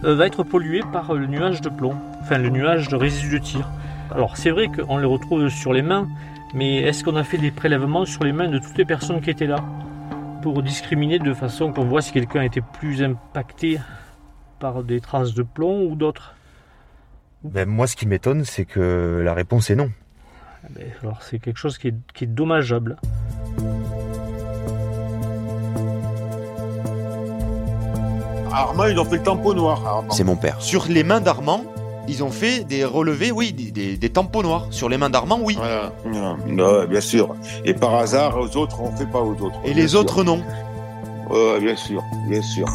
[0.03, 3.43] euh, va être pollué par le nuage de plomb, enfin le nuage de résidus de
[3.43, 3.67] tir.
[4.11, 6.07] Alors c'est vrai qu'on les retrouve sur les mains,
[6.53, 9.31] mais est-ce qu'on a fait des prélèvements sur les mains de toutes les personnes qui
[9.31, 9.57] étaient là
[10.43, 13.79] pour discriminer de façon qu'on voit si quelqu'un était plus impacté
[14.59, 16.35] par des traces de plomb ou d'autres?
[17.43, 19.89] Ben, Moi, ce qui m'étonne, c'est que la réponse est non.
[20.71, 22.97] Ben, Alors c'est quelque chose qui est, qui est dommageable.
[28.51, 30.03] Armand, ils ont fait le tampon noir.
[30.11, 30.61] C'est mon père.
[30.61, 31.65] Sur les mains d'Armand,
[32.07, 34.67] ils ont fait des relevés, oui, des, des, des tampons noirs.
[34.71, 35.55] Sur les mains d'Armand, oui.
[35.55, 35.91] Voilà.
[36.05, 37.35] Ouais, bien sûr.
[37.65, 39.59] Et par hasard, aux autres, on fait pas aux autres.
[39.65, 39.99] Et les sûr.
[39.99, 40.41] autres, non.
[41.29, 42.67] Ouais, bien sûr, bien sûr.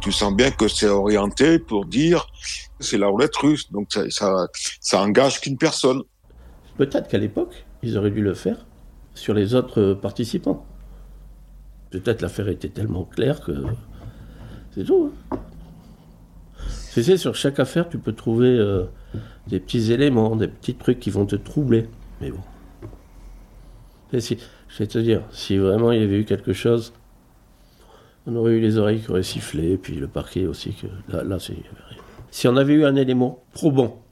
[0.00, 2.26] Tu sens bien que c'est orienté pour dire
[2.80, 4.48] c'est la roulette russe, donc ça, ça,
[4.80, 6.02] ça engage qu'une personne.
[6.82, 8.66] Peut-être qu'à l'époque, ils auraient dû le faire
[9.14, 10.66] sur les autres euh, participants.
[11.90, 13.52] Peut-être l'affaire était tellement claire que.
[14.72, 15.12] C'est tout.
[15.30, 15.38] hein.
[16.92, 18.86] Tu sais, sur chaque affaire, tu peux trouver euh,
[19.46, 21.88] des petits éléments, des petits trucs qui vont te troubler.
[22.20, 22.40] Mais bon.
[24.12, 26.92] Et je vais te dire, si vraiment il y avait eu quelque chose,
[28.26, 30.74] on aurait eu les oreilles qui auraient sifflé, puis le parquet aussi.
[30.74, 31.38] Que, là.
[32.32, 34.02] Si on avait eu un élément probant,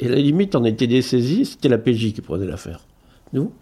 [0.00, 2.80] et à la limite, on était dessaisi, c'était la PJ qui prenait l'affaire.
[3.32, 3.52] Nous?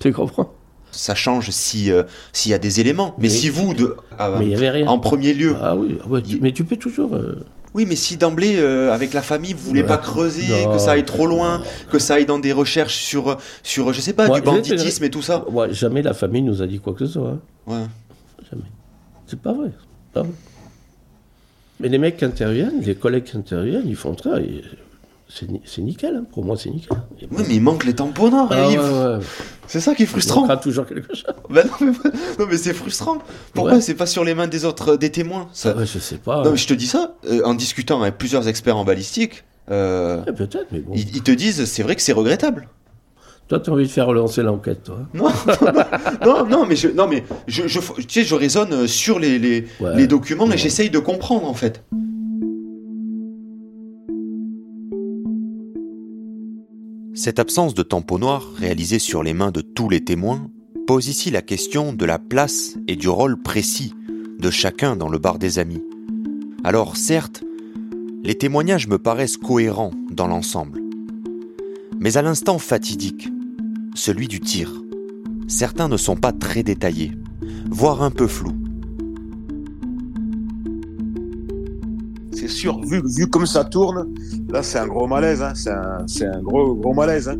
[0.00, 0.52] Tu comprends?
[0.90, 3.14] Ça change si euh, s'il y a des éléments.
[3.18, 3.96] Mais, Mais- si vous, de,
[4.38, 4.86] Mais il n'y avait rien.
[4.86, 7.14] en premier lieu, Ah oui, ah ouais, tu- mais tu peux toujours.
[7.14, 7.44] euh,
[7.74, 9.86] oui, mais si d'emblée, euh, avec la famille, vous voulez Ouais.
[9.86, 10.72] pas creuser, Non.
[10.72, 14.14] que ça aille trop loin, que ça aille dans des recherches sur, sur je sais
[14.14, 15.44] pas, du banditisme et tout ça.
[15.70, 17.30] jamais la famille nous a dit quoi que ce soit.
[17.30, 17.40] hein.
[17.66, 17.86] Ouais.
[18.50, 18.64] Jamais.
[19.26, 19.70] C'est pas vrai.
[19.74, 20.32] c'est pas vrai.
[21.80, 24.40] Mais les mecs qui interviennent, les collègues qui interviennent, ils font ça.
[24.40, 24.62] et
[25.28, 26.24] C'est ni- c'est nickel, hein.
[26.32, 26.96] pour moi c'est nickel.
[27.20, 28.80] Et Oui, mais il manque les tampons noirs, Ah Yves.
[28.80, 29.24] ouais, ouais.
[29.66, 30.42] C'est ça qui est Il frustrant.
[30.42, 31.26] manquera toujours quelque chose.
[31.50, 33.18] Bah non, mais, non, mais c'est frustrant.
[33.52, 33.80] Pourquoi Ouais.
[33.80, 35.74] c'est pas sur les mains des autres, euh, des témoins ça...
[35.76, 36.44] Ah je sais pas.
[36.44, 40.24] Non, mais je te dis ça, euh, en discutant avec plusieurs experts en balistique, euh,
[40.24, 40.92] Ouais, Peut-être, mais bon.
[40.94, 42.68] ils, ils te disent c'est vrai que c'est regrettable.
[43.48, 44.98] Toi, tu as envie de faire relancer l'enquête, toi.
[45.14, 45.28] Non,
[46.24, 49.38] non, non, mais je, non, mais je, je, tu sais, je raisonne euh, sur les,
[49.38, 49.96] les, Ouais.
[49.96, 50.54] les documents Ouais.
[50.54, 51.82] et j'essaye de comprendre en fait.
[57.14, 60.50] Cette absence de tampon noir réalisée sur les mains de tous les témoins
[60.86, 63.94] pose ici la question de la place et du rôle précis
[64.38, 65.82] de chacun dans le bar des amis.
[66.62, 67.42] Alors certes,
[68.22, 70.80] les témoignages me paraissent cohérents dans l'ensemble.
[71.98, 73.28] Mais à l'instant fatidique,
[73.96, 74.70] celui du tir,
[75.48, 77.12] certains ne sont pas très détaillés,
[77.70, 78.54] voire un peu flous.
[82.32, 84.06] C'est sûr, vu, vu comme ça tourne,
[84.50, 85.52] là c'est un gros malaise, hein.
[85.54, 87.28] c'est un, c'est un gros, gros malaise.
[87.30, 87.36] hein.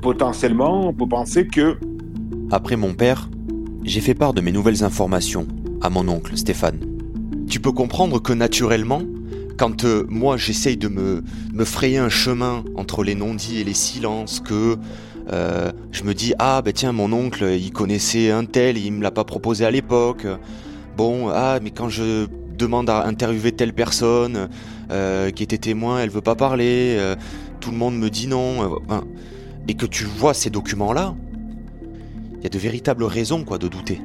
[0.00, 1.76] Potentiellement, on peut penser que
[2.50, 3.28] Après mon père,
[3.84, 5.46] j'ai fait part de mes nouvelles informations
[5.80, 6.80] à mon oncle Stéphane.
[7.48, 9.02] Tu peux comprendre que naturellement,
[9.56, 11.22] quand euh, moi j'essaye de me,
[11.64, 14.78] frayer un chemin entre les non-dits et les silences, que
[15.32, 19.02] Euh, je me dis ah ben tiens mon oncle il connaissait un tel, il me
[19.04, 20.26] l'a pas proposé à l'époque.
[20.96, 22.26] Bon ah mais quand je
[22.58, 24.48] demande à interviewer telle personne
[24.90, 26.98] euh, qui était témoin, elle veut pas parler,
[27.60, 28.80] tout le monde me dit non,
[29.68, 31.14] et que tu vois ces documents là,
[32.38, 34.00] il y a de véritables raisons quoi de douter.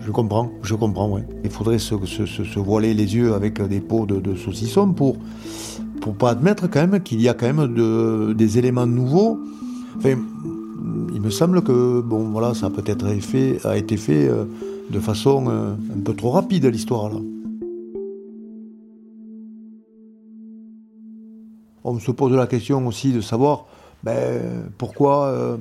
[0.00, 1.24] Je, comprends, je comprends, ouais.
[1.44, 1.94] Il faudrait se,
[2.58, 5.16] voiler les yeux avec des pots de, saucisson pour
[6.00, 9.38] pour pas admettre quand même qu'il y a quand même de, des éléments nouveaux.
[9.96, 10.16] Enfin,
[11.14, 14.44] il me semble que bon voilà, ça a peut-être fait, a été fait euh,
[14.90, 17.20] de façon euh, un peu trop rapide l'histoire là.
[21.84, 23.66] On se pose la question aussi de savoir
[24.02, 25.56] ben, pourquoi euh,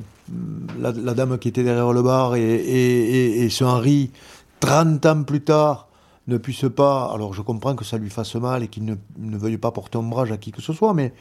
[0.79, 4.11] la, dame qui était derrière le bar et, ce Henri,
[4.59, 5.87] 30 ans plus tard,
[6.27, 7.11] ne puisse pas.
[7.13, 10.31] Alors je comprends que ça lui fasse mal et qu'il ne, veuille pas porter ombrage
[10.31, 11.13] à qui que ce soit, mais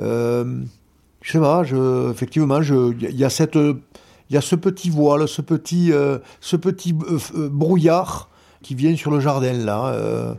[0.00, 0.62] euh,
[1.22, 1.62] je sais pas,
[2.10, 3.30] effectivement, il y a
[4.30, 8.30] y a ce petit voile, ce petit, euh, ce petit euh, euh, brouillard
[8.62, 10.36] qui vient sur le jardin là.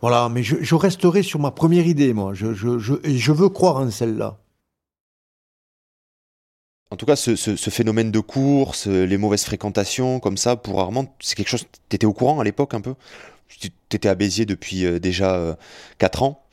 [0.00, 2.32] voilà, mais je, resterai sur ma première idée, moi.
[2.32, 4.38] Je, je, et je veux croire en celle-là.
[6.90, 10.56] En tout cas, ce, ce- ce phénomène de course, euh, les mauvaises fréquentations, comme ça,
[10.56, 11.64] pour Armand, c'est quelque chose.
[11.88, 12.94] T'étais au courant à l'époque un peu?
[13.48, 15.56] Tu étais à Béziers depuis euh, déjà
[15.98, 16.44] 4 ans.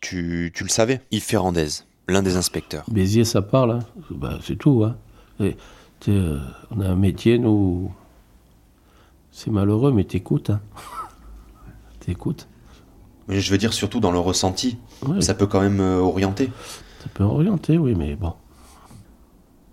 [0.00, 1.00] Tu, tu le savais?
[1.10, 1.68] Yves Ferrandez,
[2.06, 2.84] l'un des inspecteurs.
[2.90, 3.78] Béziers, ça parle, hein.
[4.10, 4.84] Bah, c'est tout.
[4.84, 4.96] Hein.
[5.40, 5.56] Et,
[6.08, 6.38] euh,
[6.70, 7.90] on a un métier, nous.
[9.32, 10.50] C'est malheureux, mais t'écoutes.
[10.50, 10.60] Hein.
[12.00, 12.48] t'écoutes.
[13.28, 14.78] Mais je veux dire surtout dans le ressenti.
[15.06, 16.50] Ouais, Ça peut quand même euh, orienter.
[17.02, 18.32] ça peut orienter, oui, mais bon.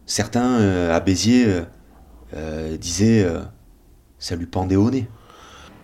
[0.06, 1.62] Certains euh, à Béziers euh,
[2.36, 3.42] euh, disaient euh,
[4.20, 5.08] ça lui pendait au nez.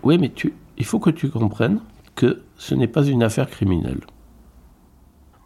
[0.04, 1.82] Oui, mais tu, il faut que tu comprennes
[2.16, 4.02] que ce n'est pas une affaire criminelle.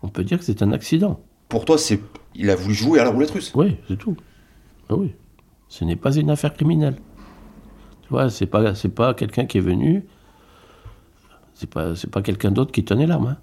[0.01, 1.19] On peut dire que c'est un accident.
[1.49, 1.99] Pour toi, c'est
[2.35, 3.53] il a voulu jouer à la roulette russe.
[3.55, 4.15] Oui, c'est tout.
[4.89, 5.13] Ah oui.
[5.69, 6.95] Ce n'est pas une affaire criminelle.
[8.03, 10.05] Tu vois, c'est pas, c'est pas quelqu'un qui est venu.
[11.53, 13.27] C'est pas, c'est pas quelqu'un d'autre qui tenait l'arme.
[13.27, 13.38] hein.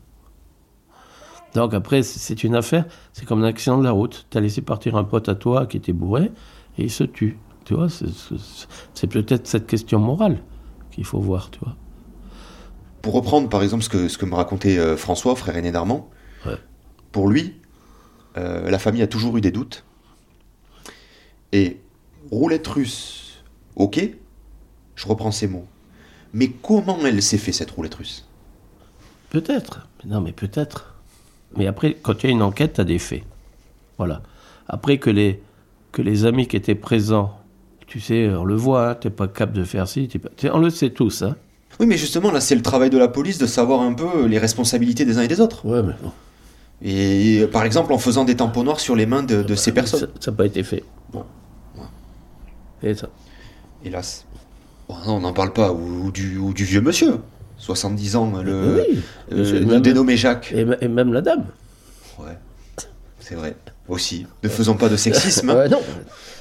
[1.55, 4.27] Donc après, c'est- une affaire, c'est comme un accident de la route.
[4.31, 6.31] Tu as laissé partir un pote à toi qui était bourré
[6.79, 7.39] et il se tue.
[7.65, 10.39] Tu vois, c'est, peut-être cette question morale
[10.91, 11.77] qu'il faut voir, tu vois.
[13.03, 16.09] Pour reprendre par exemple ce que, ce que me racontait euh, François, frère aîné d'Armand,
[16.47, 16.57] Ouais.
[17.13, 17.57] pour lui,
[18.37, 19.85] euh, la famille a toujours eu des doutes.
[21.53, 21.79] Et
[22.31, 23.43] roulette russe,
[23.77, 24.01] ok,
[24.97, 25.67] je reprends ces mots.
[26.33, 28.27] Mais comment elle s'est fait cette roulette russe?
[29.31, 29.87] Peut-être.
[30.07, 30.92] Non, mais peut-être.
[31.57, 33.23] Mais après, quand il y a une enquête, tu as des faits.
[33.99, 34.23] Voilà.
[34.69, 35.41] Après que les,
[35.93, 37.39] que les amis qui étaient présents,
[37.87, 40.31] tu sais, on le voit, hein, t'es pas capable de faire ci, pas...
[40.53, 41.37] on le sait tous, hein.
[41.81, 44.39] Oui, mais justement, là, c'est le travail de la police de savoir un peu les
[44.39, 45.67] responsabilités des uns et des autres.
[45.67, 46.13] Ouais, mais bon.
[46.83, 49.73] Et euh, par exemple, en faisant des tampons noirs sur les mains de, de ces
[49.73, 50.09] personnes.
[50.21, 50.85] Ça n'a pas été fait.
[51.13, 51.25] Bon.
[52.83, 53.09] Et ça.
[53.85, 54.27] Hélas.
[54.89, 55.73] Bon, non, on n'en parle pas.
[55.73, 57.19] Ou, ou du, ou du vieux monsieur.
[57.63, 59.03] 70 ans, le, oui.
[59.31, 60.53] euh, Monsieur- le même- dénommé Jacques.
[60.53, 61.45] Et, et même la dame.
[62.19, 62.37] Ouais,
[63.21, 63.55] c'est vrai.
[63.89, 64.27] Aussi.
[64.43, 65.51] Ne faisons pas de sexisme.
[65.51, 65.55] hein.
[65.59, 65.81] Ouais, non.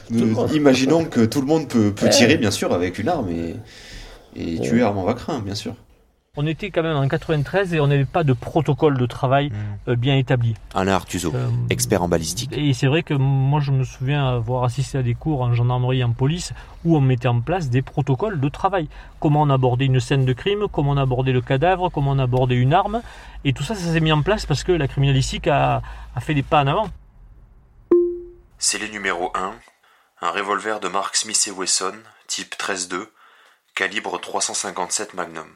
[0.10, 3.56] Nous- imaginons que tout le monde peut, tirer, bien sûr, avec une arme et,
[4.36, 5.76] et tuer Armand Vacrin, bien sûr.
[6.38, 9.52] On était quand même en 93 et on n'avait pas de protocole de travail
[9.90, 10.56] euh, bien établi.
[10.74, 12.54] Alain Artuso, Euh, expert en balistique.
[12.54, 16.00] Et c'est vrai que moi je me souviens avoir assisté à des cours en gendarmerie
[16.00, 16.54] et en police
[16.86, 18.88] où on mettait en place des protocoles de travail.
[19.20, 22.56] Comment on abordait une scène de crime, comment on abordait le cadavre, comment on abordait
[22.56, 23.02] une arme.
[23.44, 25.82] Et tout ça, ça s'est mis en place parce que la criminalistique a,
[26.16, 26.90] a fait des pas en avant.
[28.58, 29.52] Scellé numéro 1,
[30.22, 31.96] un revolver de marque Smith Wesson,
[32.28, 33.08] type 13-2,
[33.76, 35.48] calibre 357 Magnum.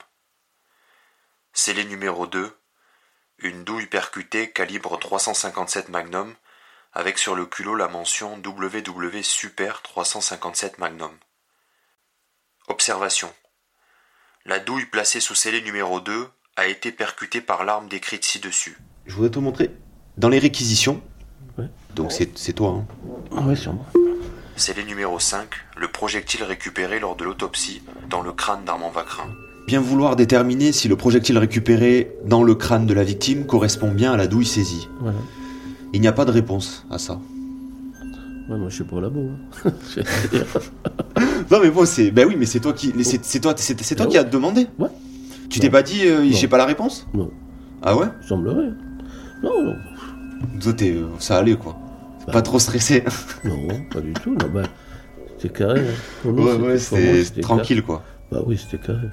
[1.57, 2.51] Scellé numéro 2,
[3.39, 6.33] une douille percutée calibre 357 Magnum,
[6.91, 11.11] avec sur le culot la mention WW Super 357 Magnum.
[12.67, 13.31] Observation.
[14.45, 18.77] La douille placée sous scellé numéro 2 a été percutée par l'arme décrite ci-dessus.
[19.05, 19.71] Je voudrais te montrer.
[20.17, 21.01] Dans les réquisitions,
[21.57, 21.69] Ouais.
[21.91, 22.83] donc c'est c'est toi,
[23.31, 23.43] hein.
[23.45, 23.85] Ouais, sûrement.
[24.75, 29.33] Les numéro 5, le projectile récupéré lors de l'autopsie dans le crâne d'Armand Vacrin.
[29.67, 34.13] Bien vouloir déterminer si le projectile récupéré dans le crâne de la victime correspond bien
[34.13, 34.87] à la douille saisie.
[35.93, 37.19] Il n'y a pas de réponse à ça.
[38.47, 39.21] Ouais, moi, je suis pas au labo.
[39.65, 39.71] hein.
[41.51, 42.91] Non mais bon, c'est ben oui, mais c'est toi qui
[43.23, 44.67] c'est toi c'est toi Ah qui as demandé.
[44.79, 44.89] Ouais.
[45.49, 47.07] Tu t'es pas dit euh, j'ai pas la réponse?
[47.13, 47.29] Non.
[47.81, 48.07] Ah ouais?
[48.27, 48.69] Semblerait.
[49.43, 49.75] Non, non.
[50.61, 51.77] Toi t'es euh, ça allait quoi.
[52.27, 52.33] Bah.
[52.33, 53.03] Pas trop stressé.
[53.43, 54.31] Non, pas du tout.
[54.31, 54.63] Non, bah,
[55.37, 55.81] c'était carré.
[55.81, 55.93] hein.
[56.25, 58.03] Nous, ouais c'était- ouais, c'était tranquille quoi.
[58.31, 59.07] Bah oui, c'était carré.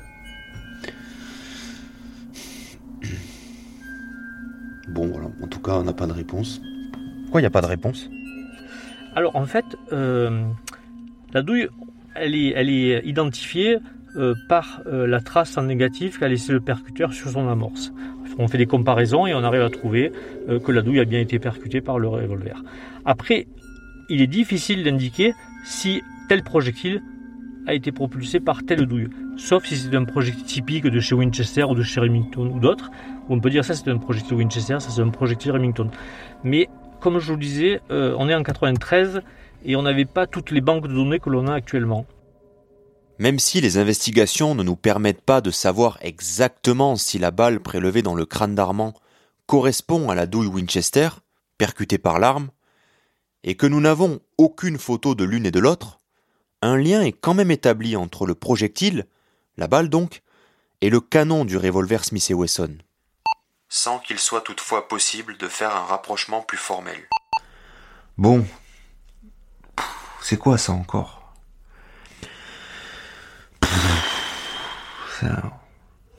[4.92, 6.60] Bon voilà, en tout cas, on n'a pas de réponse.
[7.22, 8.10] Pourquoi il n'y a pas de réponse?
[9.14, 10.44] Alors en fait, euh,
[11.32, 11.68] la douille,
[12.14, 13.78] elle est, elle est identifiée
[14.16, 17.92] euh, par euh, la trace en négatif qu'a laissé le percuteur sur son amorce.
[18.38, 20.12] On fait des comparaisons et on arrive à trouver
[20.48, 22.62] euh, que la douille a bien été percutée par le revolver.
[23.06, 23.46] Après,
[24.10, 25.32] il est difficile d'indiquer
[25.64, 27.02] si tel projectile
[27.66, 31.64] a été propulsé par telle douille, sauf si c'est un projectile typique de chez Winchester
[31.64, 32.90] ou de chez Remington ou d'autres,
[33.32, 35.90] on peut dire ça c'est un projectile Winchester, ça c'est un projectile Remington.
[36.44, 36.68] Mais
[37.00, 39.22] comme je vous le disais, euh, on est en 93
[39.64, 42.06] et on n'avait pas toutes les banques de données que l'on a actuellement.
[43.18, 48.02] Même si les investigations ne nous permettent pas de savoir exactement si la balle prélevée
[48.02, 48.94] dans le crâne d'Armand
[49.46, 51.08] correspond à la douille Winchester,
[51.58, 52.50] percutée par l'arme,
[53.44, 55.98] et que nous n'avons aucune photo de l'une et de l'autre,
[56.62, 59.06] un lien est quand même établi entre le projectile,
[59.56, 60.22] la balle donc,
[60.80, 62.78] et le canon du revolver Smith Wesson.
[63.74, 67.08] Sans qu'il soit toutefois possible de faire un rapprochement plus formel.
[68.18, 68.44] Bon.
[70.20, 71.32] C'est quoi ça encore?
[75.18, 75.58] Ça-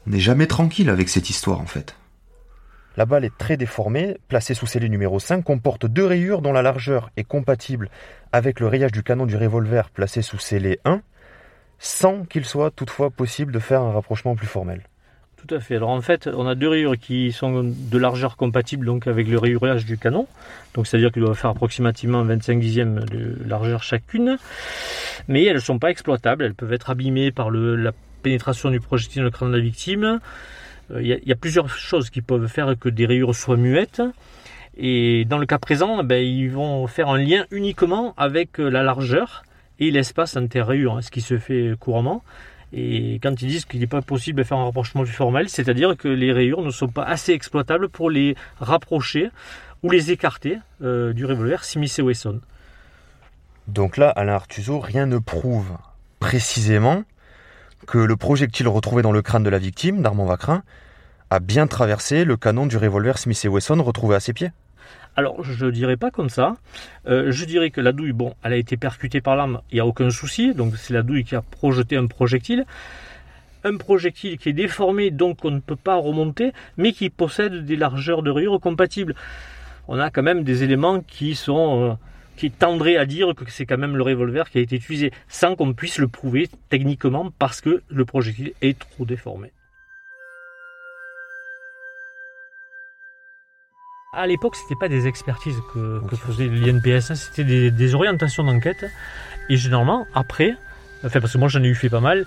[0.07, 1.95] On n'est jamais tranquille avec cette histoire en fait.
[2.97, 6.63] La balle est très déformée, placée sous scellé numéro 5, comporte deux rayures dont la
[6.63, 7.91] largeur est compatible
[8.31, 11.03] avec le rayage du canon du revolver placé sous scellé 1,
[11.77, 14.87] sans qu'il soit toutefois possible de faire un rapprochement plus formel.
[15.45, 15.75] Tout à fait.
[15.75, 19.37] Alors en fait, on a deux rayures qui sont de largeur compatible donc avec le
[19.37, 20.25] rayurage du canon.
[20.73, 24.37] Donc c'est-à-dire qu'il doit faire approximativement 25 dixièmes de largeur chacune.
[25.27, 26.45] Mais elles ne sont pas exploitables.
[26.45, 30.19] Elles peuvent être abîmées par la pénétration du projectile dans le crâne de la victime.
[30.91, 34.01] Euh, Il y, a- plusieurs choses qui peuvent faire que des rayures soient muettes.
[34.77, 38.81] Et dans le cas présent, ben, ils vont faire un lien uniquement avec euh, la
[38.81, 39.43] largeur
[39.79, 42.23] et l'espace entre les rayures, hein, ce qui se fait couramment.
[42.75, 45.95] Et quand ils disent qu'il n'est pas possible de faire un rapprochement plus formel, c'est-à-dire
[45.95, 49.29] que les rayures ne sont pas assez exploitables pour les rapprocher
[49.83, 52.41] ou les écarter euh, du revolver Smith Wesson.
[53.67, 55.77] Donc là, Alain Artuso, rien ne prouve
[56.19, 57.03] précisément
[57.85, 60.63] que le projectile retrouvé dans le crâne de la victime, d'Armand Vacrin,
[61.29, 64.51] a bien traversé le canon du revolver Smith Wesson retrouvé à ses pieds.
[65.15, 66.55] Alors, je ne dirais pas comme ça.
[67.07, 69.79] Euh, je dirais que la douille, bon, elle a été percutée par l'arme, il n'y
[69.79, 70.53] a aucun souci.
[70.55, 72.65] Donc, c'est la douille qui a projeté un projectile.
[73.63, 77.75] Un projectile qui est déformé, donc on ne peut pas remonter, mais qui possède des
[77.75, 79.15] largeurs de rayures compatibles.
[79.87, 81.91] On a quand même des éléments qui sont.
[81.91, 81.93] euh,
[82.35, 85.55] qui tendraient à dire que c'est quand même le revolver qui a été utilisé, sans
[85.55, 89.51] qu'on puisse le prouver techniquement parce que le projectile est trop déformé.
[94.13, 98.43] À l'époque, c'était pas des expertises que, que faisait l'INPS, hein, c'était des, des orientations
[98.43, 98.85] d'enquête.
[99.49, 100.55] Et généralement, après,
[101.05, 102.25] enfin parce que moi j'en ai eu fait pas mal,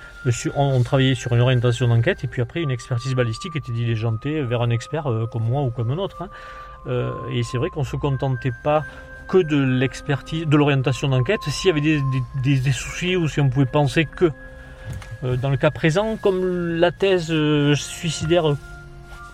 [0.57, 4.43] on, on travaillait sur une orientation d'enquête et puis après une expertise balistique était diligentée
[4.43, 6.23] vers un expert euh, comme moi ou comme un autre.
[6.23, 6.29] hein.
[6.89, 8.85] Euh, et c'est vrai qu'on se contentait pas
[9.29, 13.29] que de l'expertise, de l'orientation d'enquête, s'il y avait des, des- des- des soucis ou
[13.29, 14.31] si on pouvait penser que.
[15.25, 17.33] Euh, dans le cas présent, comme la thèse
[17.75, 18.55] suicidaire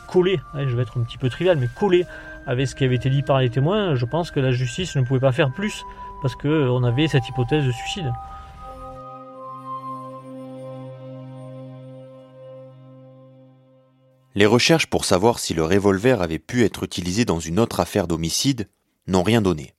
[0.06, 2.06] collée, hein, je vais être un petit peu trivial, mais collée
[2.46, 5.02] avec ce qui avait été dit par les témoins, je pense que la justice ne
[5.02, 5.84] pouvait pas faire plus
[6.20, 8.12] parce qu'on avait cette hypothèse de suicide.
[14.34, 18.06] Les recherches pour savoir si le revolver avait pu être utilisé dans une autre affaire
[18.06, 18.68] d'homicide
[19.06, 19.74] n'ont rien donné.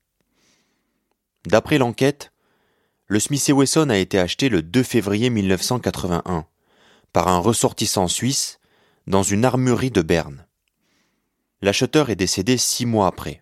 [1.48, 2.32] D'après l'enquête,
[3.08, 6.46] le Smith Wesson a été acheté le 2 février 1981
[7.12, 8.60] par un ressortissant suisse
[9.08, 10.46] dans une armurerie de Berne.
[11.64, 13.42] L'acheteur est décédé six mois après.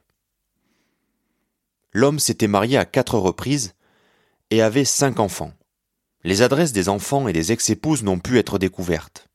[1.91, 3.73] L'homme s'était marié à quatre reprises
[4.51, 5.53] et avait cinq enfants.
[6.23, 9.27] Les adresses des enfants et des ex-épouses n'ont pu être découvertes.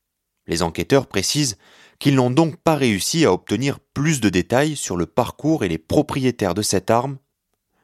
[0.46, 1.58] Les enquêteurs précisent
[1.98, 5.78] qu'ils n'ont donc pas réussi à obtenir plus de détails sur le parcours et les
[5.78, 7.18] propriétaires de cette arme,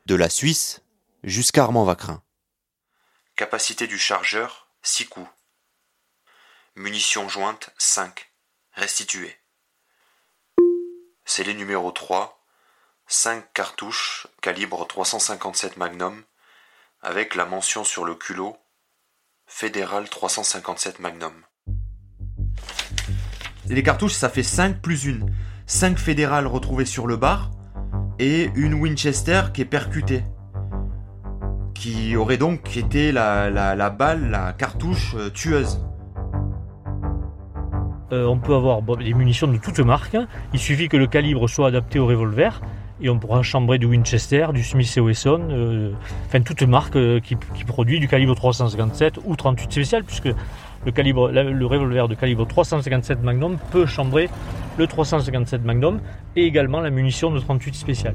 [0.07, 0.85] de la Suisse
[1.25, 2.23] jusqu'à Armand Vacrin.
[3.35, 5.29] Capacité du chargeur 6 coups.
[6.77, 8.31] Munitions jointes 5.
[8.75, 9.42] Restituées.
[11.35, 12.45] Scellé numéro 3.
[13.07, 16.25] 5 cartouches calibre 357 Magnum
[17.01, 18.59] avec la mention sur le culot
[19.47, 21.33] Fédéral 357 Magnum.
[23.67, 25.21] Les cartouches, ça fait 5 plus 1.
[25.65, 27.51] 5 fédérales retrouvées sur le bar
[28.19, 30.25] et une Winchester qui est percutée.
[31.75, 35.81] Qui aurait donc été la, la, la balle, la cartouche euh, tueuse.
[38.13, 40.17] Euh, on peut avoir des munitions de toutes marques.
[40.53, 42.61] Il suffit que le calibre soit adapté au revolver
[43.01, 45.93] et on pourra chambrer du Winchester, du Smith Wesson, euh,
[46.27, 47.37] enfin toute marque euh, qui,
[47.67, 53.57] produit du calibre 357 ou 38 spécial, puisque le, le revolver de calibre 357 Magnum
[53.71, 54.29] peut chambrer
[54.79, 56.01] le 357 Magnum
[56.37, 58.15] et également la munition de 38 spécial.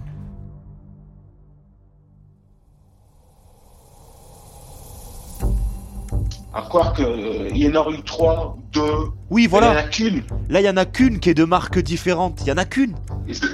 [6.58, 8.82] À croire qu'il y en aurait eu trois, deux.
[9.30, 9.70] Oui, Il voilà.
[9.70, 10.24] n'y en a qu'une.
[10.50, 12.40] Là, il y en a qu'une qui est de marque différente.
[12.42, 12.96] Il y en a qu'une.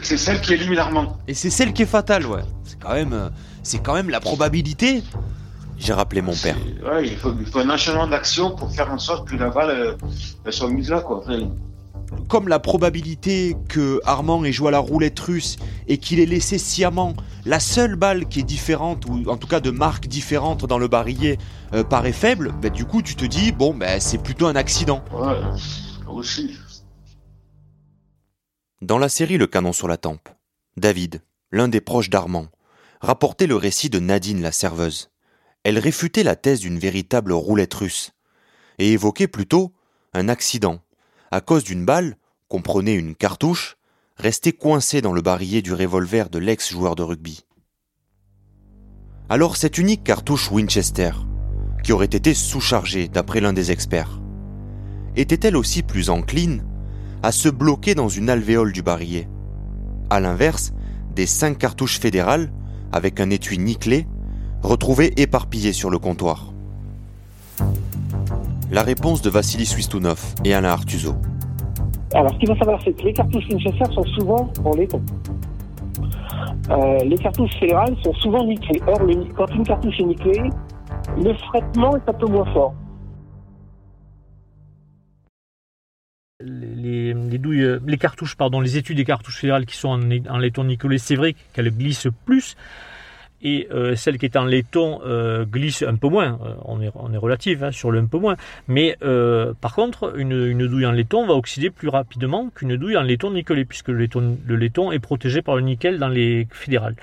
[0.01, 1.17] C'est celle qui élimine Armand.
[1.27, 2.43] Et c'est celle qui est fatale, ouais.
[2.63, 3.27] C'est quand même, euh,
[3.61, 5.03] c'est quand même la probabilité.
[5.77, 6.55] J'ai rappelé mon père.
[6.89, 9.97] Ouais, il faut, il faut un enchaînement d'actions pour faire en sorte que la balle
[10.45, 11.17] euh, soit mise là, quoi.
[11.17, 11.49] Enfin,
[12.27, 15.57] Comme la probabilité que Armand ait joué à la roulette russe
[15.87, 17.13] et qu'il ait laissé sciemment
[17.45, 20.87] la seule balle qui est différente, ou en tout cas de marque différente dans le
[20.87, 21.37] barillet,
[21.73, 25.03] euh, paraît faible, bah, du coup tu te dis, bon, bah, c'est plutôt un accident.
[25.11, 25.37] ouais,
[26.07, 26.57] aussi.
[28.81, 30.29] Dans la série Le canon sur la tempe,
[30.77, 31.21] David,
[31.51, 32.47] l'un des proches d'Armand,
[33.01, 35.11] rapportait le récit de Nadine la serveuse.
[35.63, 38.11] Elle réfutait la thèse d'une véritable roulette russe
[38.79, 39.73] et évoquait plutôt
[40.13, 40.81] un accident
[41.33, 42.15] à cause d'une balle,
[42.47, 43.77] comprenait une cartouche,
[44.17, 47.43] restée coincée dans le barillet du revolver de l'ex-joueur de rugby.
[49.29, 51.09] Alors cette unique cartouche Winchester,
[51.83, 54.21] qui aurait été sous-chargée d'après l'un des experts,
[55.15, 56.63] était-elle aussi plus encline
[57.23, 59.27] à se bloquer dans une alvéole du barillet?
[60.11, 60.71] A l'inverse,
[61.15, 62.53] des cinq cartouches fédérales,
[62.91, 64.05] avec un étui nickelé,
[64.61, 66.53] retrouvées éparpillées sur le comptoir.
[68.71, 71.15] La réponse de Vassili Swistunov et Alain Artuzo.
[72.13, 75.01] Alors, ce qu'il faut savoir, c'est que les cartouches Winchester sont souvent en laiton.
[76.69, 78.81] Euh, les cartouches fédérales sont souvent nickelées.
[78.87, 80.49] Or, le- quand une cartouche est nickelée,
[81.17, 82.73] le frettement est un peu moins fort.
[86.45, 90.01] les, les douilles, euh, les cartouches, pardon, les études des cartouches fédérales qui sont en,
[90.29, 92.57] en laiton nickelé, c'est vrai qu'elles glissent plus.
[93.43, 96.39] Et euh, celle qui est en laiton euh, glisse un peu moins.
[96.43, 98.37] Euh, on est, on est relatif hein, sur le un peu moins.
[98.67, 98.97] Mais
[99.61, 103.65] par contre, une, douille en laiton va oxyder plus rapidement qu'une douille en laiton nickelé,
[103.65, 104.07] puisque le
[104.55, 106.95] laiton, est protégé par le nickel dans les fédérales.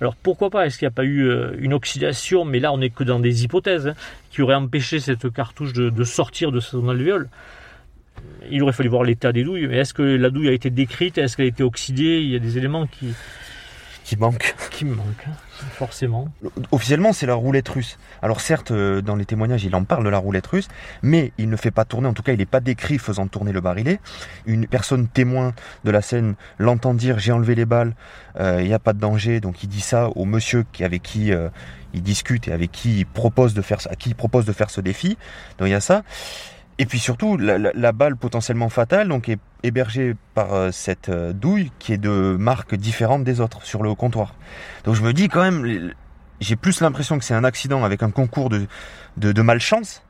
[0.00, 0.66] Alors pourquoi pas?
[0.66, 2.44] Est-ce qu'il n'y a pas eu une oxydation?
[2.44, 3.94] Mais là, on n'est que dans des hypothèses hein,
[4.30, 7.28] qui auraient empêché cette cartouche de, de sortir de son alvéole
[8.50, 11.18] il aurait fallu voir l'état des douilles, mais est-ce que la douille a été décrite?
[11.18, 12.20] Est-ce qu'elle a été oxydée?
[12.20, 13.14] Il y a des éléments qui,
[14.04, 14.54] Qui manque.
[14.70, 15.32] qui hein,
[15.72, 16.28] forcément.
[16.70, 17.98] Officiellement, c'est la roulette russe.
[18.20, 20.68] Alors certes, euh, dans les témoignages, il en parle de la roulette russe,
[21.02, 23.52] mais il ne fait pas tourner, en tout cas, il n'est pas décrit faisant tourner
[23.52, 24.00] le barillet.
[24.46, 27.94] Une personne témoin de la scène l'entend dire j'ai enlevé les balles,
[28.40, 31.02] euh, il n'y a pas de danger, donc il dit ça au monsieur qui, avec
[31.02, 31.48] qui euh,
[31.94, 34.70] il discute et avec qui il propose de faire, à qui il propose de faire
[34.70, 35.16] ce défi.
[35.58, 36.02] Donc il y a ça.
[36.78, 41.70] Et puis surtout, la, balle potentiellement fatale donc est hébergée par euh, cette euh, douille
[41.78, 44.34] qui est de marque différente des autres sur le comptoir.
[44.84, 45.92] Donc je me dis quand même,
[46.40, 48.66] j'ai plus l'impression que c'est un accident avec un concours de,
[49.18, 50.02] de, de malchance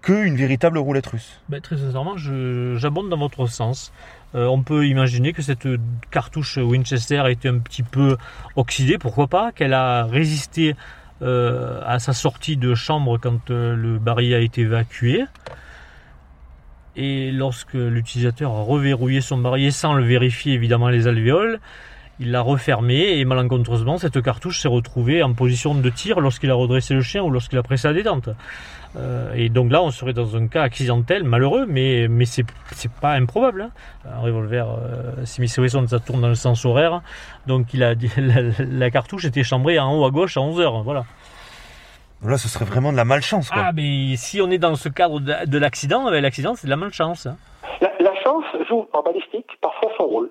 [0.00, 1.40] qu'une véritable roulette russe.
[1.48, 3.92] Ben, très sincèrement, j'abonde dans votre sens.
[4.34, 5.66] Euh, on peut imaginer que cette
[6.10, 8.16] cartouche Winchester a été un petit peu
[8.54, 10.76] oxydée, pourquoi pas, qu'elle a résisté
[11.22, 15.24] à sa sortie de chambre quand le barillet a été évacué.
[16.96, 21.58] Et lorsque l'utilisateur a reverrouillé son barillet sans le vérifier évidemment les alvéoles,
[22.20, 26.54] il l'a refermé et malencontreusement cette cartouche s'est retrouvée en position de tir lorsqu'il a
[26.54, 28.28] redressé le chien ou lorsqu'il a pressé la détente.
[28.96, 32.44] Euh, et donc là, on serait dans un cas accidentel, malheureux, mais, mais c'est,
[33.00, 33.62] pas improbable.
[33.62, 33.70] hein.
[34.08, 37.02] Un revolver euh, Smith Wesson, ça tourne dans le sens horaire.
[37.46, 40.82] Donc la, cartouche était chambrée en haut à gauche à 11 heures.
[40.82, 41.04] Voilà.
[42.22, 43.50] Là, ce serait vraiment de la malchance.
[43.50, 43.62] Quoi.
[43.66, 46.70] Ah, mais si on est dans ce cadre de, de l'accident, ben, l'accident, c'est de
[46.70, 47.28] la malchance.
[47.80, 50.30] La, la chance joue en balistique parfois son rôle.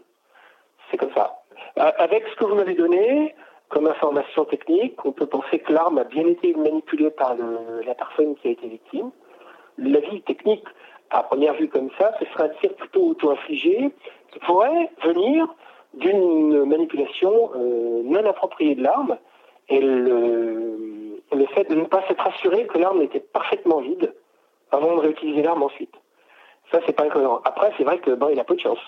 [0.90, 1.36] C'est comme ça.
[1.80, 3.36] Euh, avec ce que vous m'avez donné
[3.70, 7.96] comme information technique, on peut penser que l'arme a bien été manipulée par le- la
[7.96, 9.10] personne qui a été victime.
[9.78, 10.64] L'avis technique,
[11.10, 13.92] à première vue comme ça, ce serait un tir plutôt auto-infligé
[14.32, 15.48] qui pourrait venir
[15.96, 19.18] d'une manipulation euh, non appropriée de l'arme
[19.70, 24.14] et le, le fait de ne pas s'être assuré que l'arme était parfaitement vide
[24.72, 25.94] avant de réutiliser l'arme ensuite.
[26.72, 27.42] Ça, c'est pas incohérent.
[27.46, 28.80] Après, c'est vrai que bon, il a peu de chance.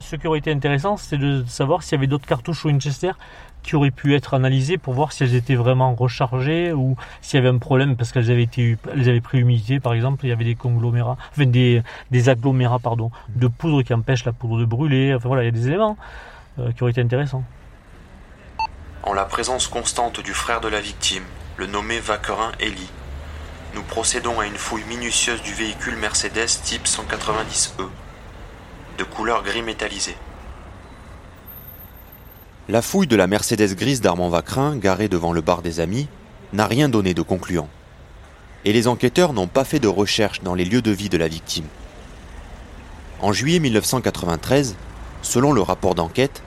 [0.00, 3.12] Ce qui aurait été intéressant, c'est de savoir s'il y avait d'autres cartouches Winchester
[3.62, 7.40] qui auraient pu être analysées pour voir si elles étaient vraiment rechargées ou s'il y
[7.40, 10.32] avait un problème parce qu'elles avaient été, elles avaient pris l'humidité, par exemple, il y
[10.32, 14.64] avait des conglomérats, enfin des, des agglomérats, pardon, de poudre qui empêchent la poudre de
[14.64, 15.14] brûler.
[15.14, 15.96] Enfin voilà, il y a des éléments
[16.58, 17.44] euh, qui auraient été intéressants.
[19.04, 21.24] En la présence constante du frère de la victime,
[21.66, 22.88] nommé Vaquerin Eli,
[23.74, 27.88] nous procédons à une fouille minutieuse du véhicule Mercedes type 190E,
[28.98, 30.14] de couleur gris métallisé.
[32.68, 36.08] La fouille de la Mercedes grise d'Armand Vacrin, garée devant le bar des amis,
[36.52, 37.68] n'a rien donné de concluant.
[38.64, 41.28] Et les enquêteurs n'ont pas fait de recherche dans les lieux de vie de la
[41.28, 41.66] victime.
[43.20, 44.76] En juillet 1993,
[45.22, 46.42] selon le rapport d'enquête,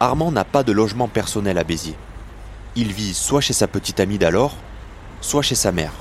[0.00, 1.96] Armand n'a pas de logement personnel à Béziers.
[2.76, 4.56] Il vit soit chez sa petite amie d'alors,
[5.20, 5.92] soit chez sa mère.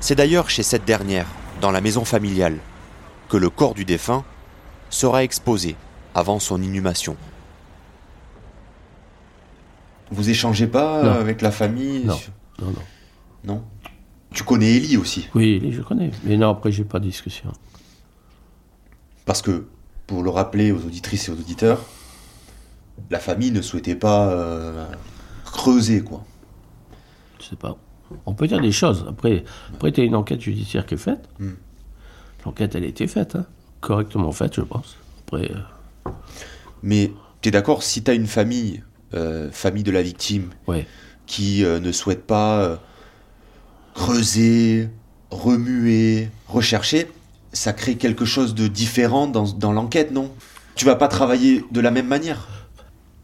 [0.00, 1.26] C'est d'ailleurs chez cette dernière,
[1.60, 2.58] dans la maison familiale,
[3.28, 4.24] que le corps du défunt
[4.90, 5.76] sera exposé
[6.14, 7.16] avant son inhumation.
[10.10, 11.10] Vous échangez pas Non.
[11.12, 12.18] avec la famille Non,
[12.60, 12.74] non.
[13.44, 13.64] Non
[14.32, 15.28] Tu connais Ellie aussi?
[15.34, 16.10] Oui, Ellie, je connais.
[16.24, 17.52] Mais non, après, j'ai pas de discussion.
[19.24, 19.66] Parce que,
[20.06, 21.80] pour le rappeler aux auditrices et aux auditeurs,
[23.10, 24.86] la famille ne souhaitait pas euh,
[25.52, 26.24] creuser, quoi.
[27.40, 27.76] Je sais pas.
[28.24, 29.04] On peut dire des choses.
[29.08, 29.44] Après,
[29.74, 31.28] après tu as une enquête judiciaire qui est faite.
[31.38, 31.54] Hmm.
[32.44, 33.34] L'enquête, elle a été faite.
[33.36, 33.46] hein.
[33.80, 34.96] Correctement faite, je pense.
[35.26, 36.10] Après, euh,
[36.82, 38.82] Mais tu es d'accord, si tu as une famille,
[39.14, 40.86] euh, famille de la victime, ouais.
[41.26, 42.78] qui euh, ne souhaite pas
[43.94, 44.88] creuser,
[45.30, 47.10] remuer, rechercher,
[47.52, 50.30] ça crée quelque chose de différent dans, dans l'enquête, non?
[50.74, 52.48] Tu vas pas travailler de la même manière?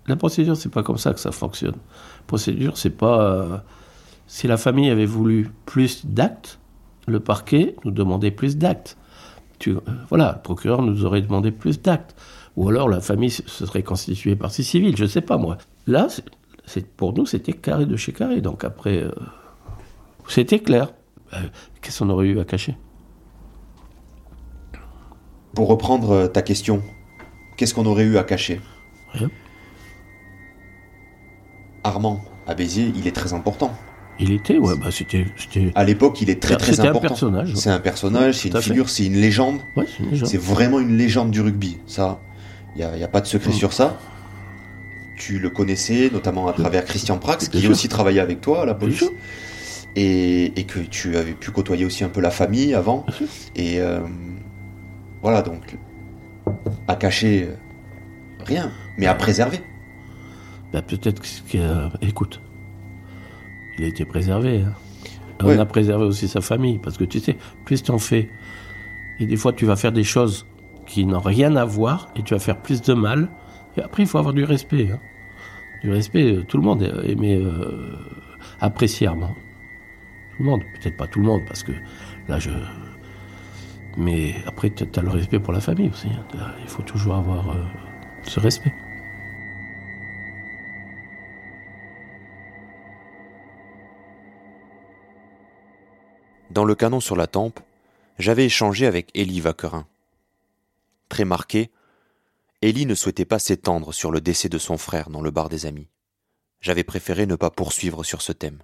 [0.07, 1.77] La procédure, c'est pas comme ça que ça fonctionne.
[2.27, 3.21] Procédure, c'est pas.
[3.23, 3.59] euh,
[4.27, 6.59] si la famille avait voulu plus d'actes,
[7.07, 8.97] le parquet nous demandait plus d'actes.
[9.59, 12.15] Tu, euh, voilà, le procureur nous aurait demandé plus d'actes.
[12.57, 15.59] Ou alors la famille se se serait constituée partie civile, je sais pas moi.
[15.87, 16.25] Là, c'est-
[16.65, 18.41] c'est, pour nous, c'était carré de chez carré.
[18.41, 19.11] Donc après, euh,
[20.29, 20.93] c'était clair.
[21.81, 22.77] Qu'est-ce qu'on aurait eu à cacher?
[25.55, 26.83] Pour reprendre ta question,
[27.57, 28.61] qu'est-ce qu'on aurait eu à cacher?
[29.13, 29.31] Rien.
[31.85, 33.73] Armand, à Béziers, il est très important.
[34.19, 35.27] Il était, ouais, bah c'était.
[35.37, 35.73] c'était...
[35.75, 37.09] À l'époque, il est très très C'était un important.
[37.09, 37.55] personnage.
[37.55, 39.61] C'est un personnage, c'est une figure, c'est une légende.
[39.77, 40.27] Ouais, c'est.
[40.27, 41.79] C'est vraiment une légende du rugby.
[41.87, 42.21] Ça,
[42.77, 43.55] il n'y a, y a pas de secret Mm.
[43.55, 43.99] sur ça.
[45.17, 47.71] Tu le connaissais, notamment à travers Christian Prax, qui sûr.
[47.71, 49.05] aussi travaillait avec toi à la police.
[49.97, 53.05] Et, et que tu avais pu côtoyer aussi un peu la famille avant.
[53.57, 54.01] Et euh,
[55.23, 55.77] voilà, donc,
[56.89, 57.55] à cacher, euh,
[58.45, 59.61] rien, mais à préserver.
[60.73, 62.41] Bah, peut-être que, a- écoute,
[63.79, 64.63] il a été préservé.
[64.63, 64.75] hein.
[65.45, 65.57] Ouais.
[65.57, 68.31] On a préservé aussi sa famille, parce que tu sais, plus tu en fais,
[69.19, 70.47] et des fois tu vas faire des choses
[70.87, 73.29] qui n'ont rien à voir, et tu vas faire plus de mal.
[73.77, 74.91] Et après, il faut avoir du respect.
[74.93, 74.99] hein.
[75.83, 77.91] Du respect, euh, tout le monde aimait euh,
[78.61, 79.35] apprécier Armand.
[80.37, 81.73] Tout le monde, peut-être pas tout le monde, parce que
[82.29, 82.51] là, je.
[83.97, 86.09] Mais après, tu as le respect pour la famille aussi.
[86.09, 86.47] hein.
[86.63, 87.55] Il faut toujours avoir euh,
[88.23, 88.73] ce respect.
[96.53, 97.61] Dans le canon sur la tempe,
[98.19, 99.89] j'avais échangé avec Élie Vaquerin.
[101.09, 101.71] Très marqué,
[102.61, 105.65] Élie ne souhaitait pas s'étendre sur le décès de son frère dans le bar des
[105.65, 105.89] amis.
[106.61, 108.63] J'avais préféré ne pas poursuivre sur ce thème.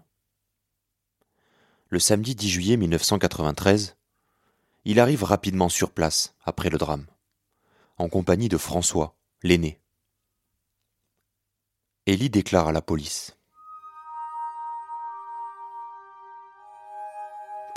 [1.89, 3.97] Le samedi 10 juillet 1993,
[4.85, 7.07] il arrive rapidement sur place après le drame,
[7.97, 9.81] en compagnie de François, l'aîné.
[12.05, 13.38] Élie déclare à la police.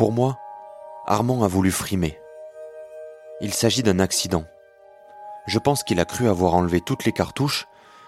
[0.02, 0.40] Pour moi,
[1.06, 2.20] Armand a voulu frimer.
[3.40, 4.46] Il s'agit d'un accident.
[5.46, 7.68] Je pense qu'il a cru avoir enlevé toutes les cartouches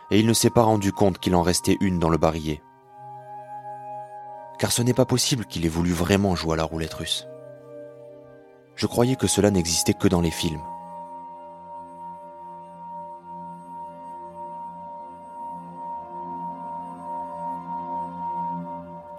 [0.10, 2.64] et il ne s'est pas rendu compte qu'il en restait une dans le barillet.
[4.58, 7.28] Car ce n'est pas possible qu'il ait voulu vraiment jouer à la roulette russe.
[8.76, 10.64] Je croyais que cela n'existait que dans les films.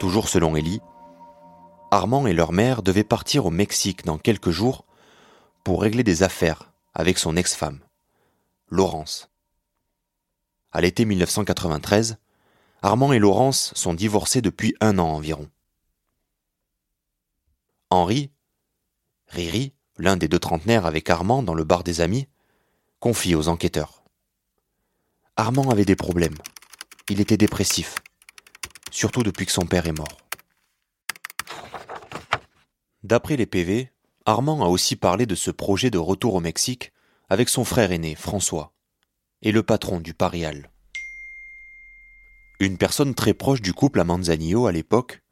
[0.00, 0.82] Toujours selon Ellie,
[1.94, 4.84] Armand et leur mère devaient partir au Mexique dans quelques jours
[5.62, 7.78] pour régler des affaires avec son ex-femme,
[8.68, 9.30] Laurence.
[10.72, 12.16] À l'été 1993,
[12.82, 15.48] Armand et Laurence sont divorcés depuis un an environ.
[17.90, 18.32] Henri,
[19.28, 22.26] Riri, l'un des deux trentenaires avec Armand dans le bar des amis,
[22.98, 24.02] confie aux enquêteurs.
[25.36, 26.38] Armand avait des problèmes.
[27.08, 28.02] Il était dépressif,
[28.90, 30.24] surtout depuis que son père est mort.
[33.04, 33.90] D'après les PV,
[34.24, 36.90] Armand a aussi parlé de ce projet de retour au Mexique
[37.28, 38.72] avec son frère aîné, François,
[39.42, 40.70] et le patron du Parial.
[42.60, 45.22] Une personne très proche du couple à Manzanillo à l'époque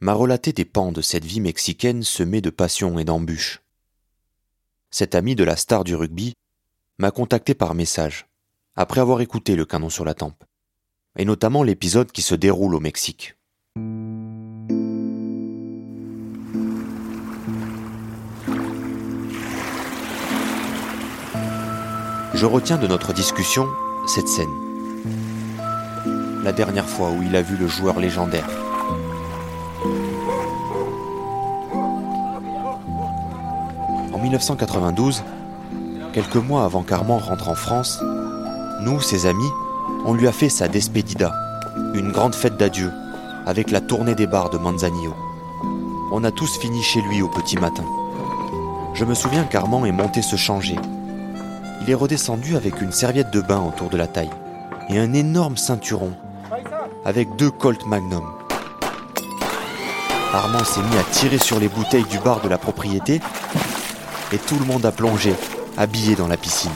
[0.00, 3.62] m'a relaté des pans de cette vie mexicaine semée de passion et d'embûches.
[4.90, 6.34] Cet ami de la star du rugby
[6.98, 8.26] m'a contacté par message,
[8.76, 10.44] après avoir écouté le canon sur la tempe,
[11.16, 13.34] et notamment l'épisode qui se déroule au Mexique.
[22.40, 23.66] Je retiens de notre discussion
[24.06, 24.52] cette scène.
[26.44, 28.46] La dernière fois où il a vu le joueur légendaire.
[34.12, 35.24] En 1992,
[36.12, 38.00] quelques mois avant qu'Armand rentre en France,
[38.82, 39.50] nous, ses amis,
[40.04, 41.34] on lui a fait sa despedida,
[41.92, 42.92] une grande fête d'adieu,
[43.46, 45.16] avec la tournée des bars de Manzanillo.
[46.12, 47.84] on a tous fini chez lui au petit matin.
[48.94, 50.76] Je me souviens qu'Armand est monté se changer.
[51.80, 54.30] Il est redescendu avec une serviette de bain autour de la taille
[54.88, 56.12] et un énorme ceinturon
[57.04, 58.24] avec deux Colt Magnum.
[60.32, 63.20] Armand s'est mis à tirer sur les bouteilles du bar de la propriété
[64.32, 65.34] et tout le monde a plongé,
[65.76, 66.70] habillé dans la piscine.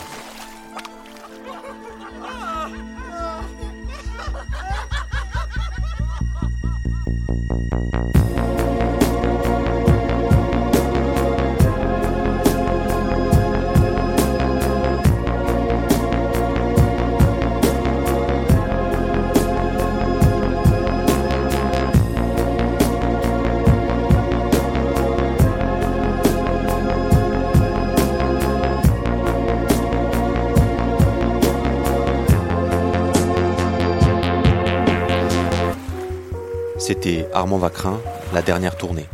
[36.85, 38.01] C'était Armand Vacrin,
[38.35, 39.07] La dernière tournée.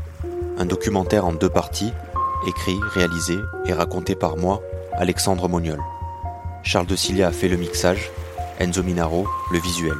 [0.56, 1.92] Un documentaire en deux parties,
[2.46, 3.34] écrit, réalisé
[3.66, 4.62] et raconté par moi,
[4.94, 5.78] Alexandre Moniol.
[6.62, 8.10] Charles de Cilia a fait le mixage,
[8.58, 9.98] Enzo Minaro, le visuel.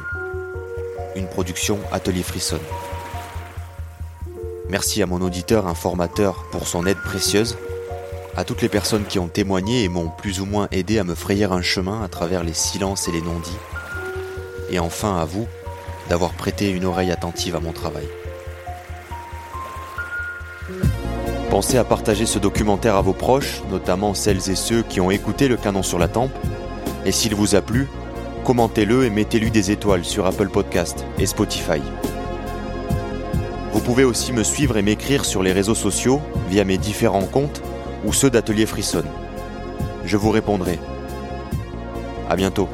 [1.15, 2.57] Une production Atelier Frisson.
[4.67, 7.55] Merci à mon auditeur informateur pour son aide précieuse,
[8.35, 11.13] à toutes les personnes qui ont témoigné et m'ont plus ou moins aidé à me
[11.13, 13.59] frayer un chemin à travers les silences et les non-dits.
[14.71, 15.47] Et enfin à vous,
[16.09, 18.07] d'avoir prêté une oreille attentive à mon travail.
[21.49, 25.47] Pensez à partager ce documentaire à vos proches, notamment celles et ceux qui ont écouté
[25.47, 26.31] le canon sur la tempe.
[27.05, 27.87] Et s'il vous a plu,
[28.43, 31.81] commentez-le et mettez-lui des étoiles sur Apple Podcast et Spotify.
[33.73, 37.61] Vous pouvez aussi me suivre et m'écrire sur les réseaux sociaux via mes différents comptes
[38.05, 39.03] ou ceux d'Atelier Frisson.
[40.05, 40.79] Je vous répondrai.
[42.29, 42.69] À bientôt.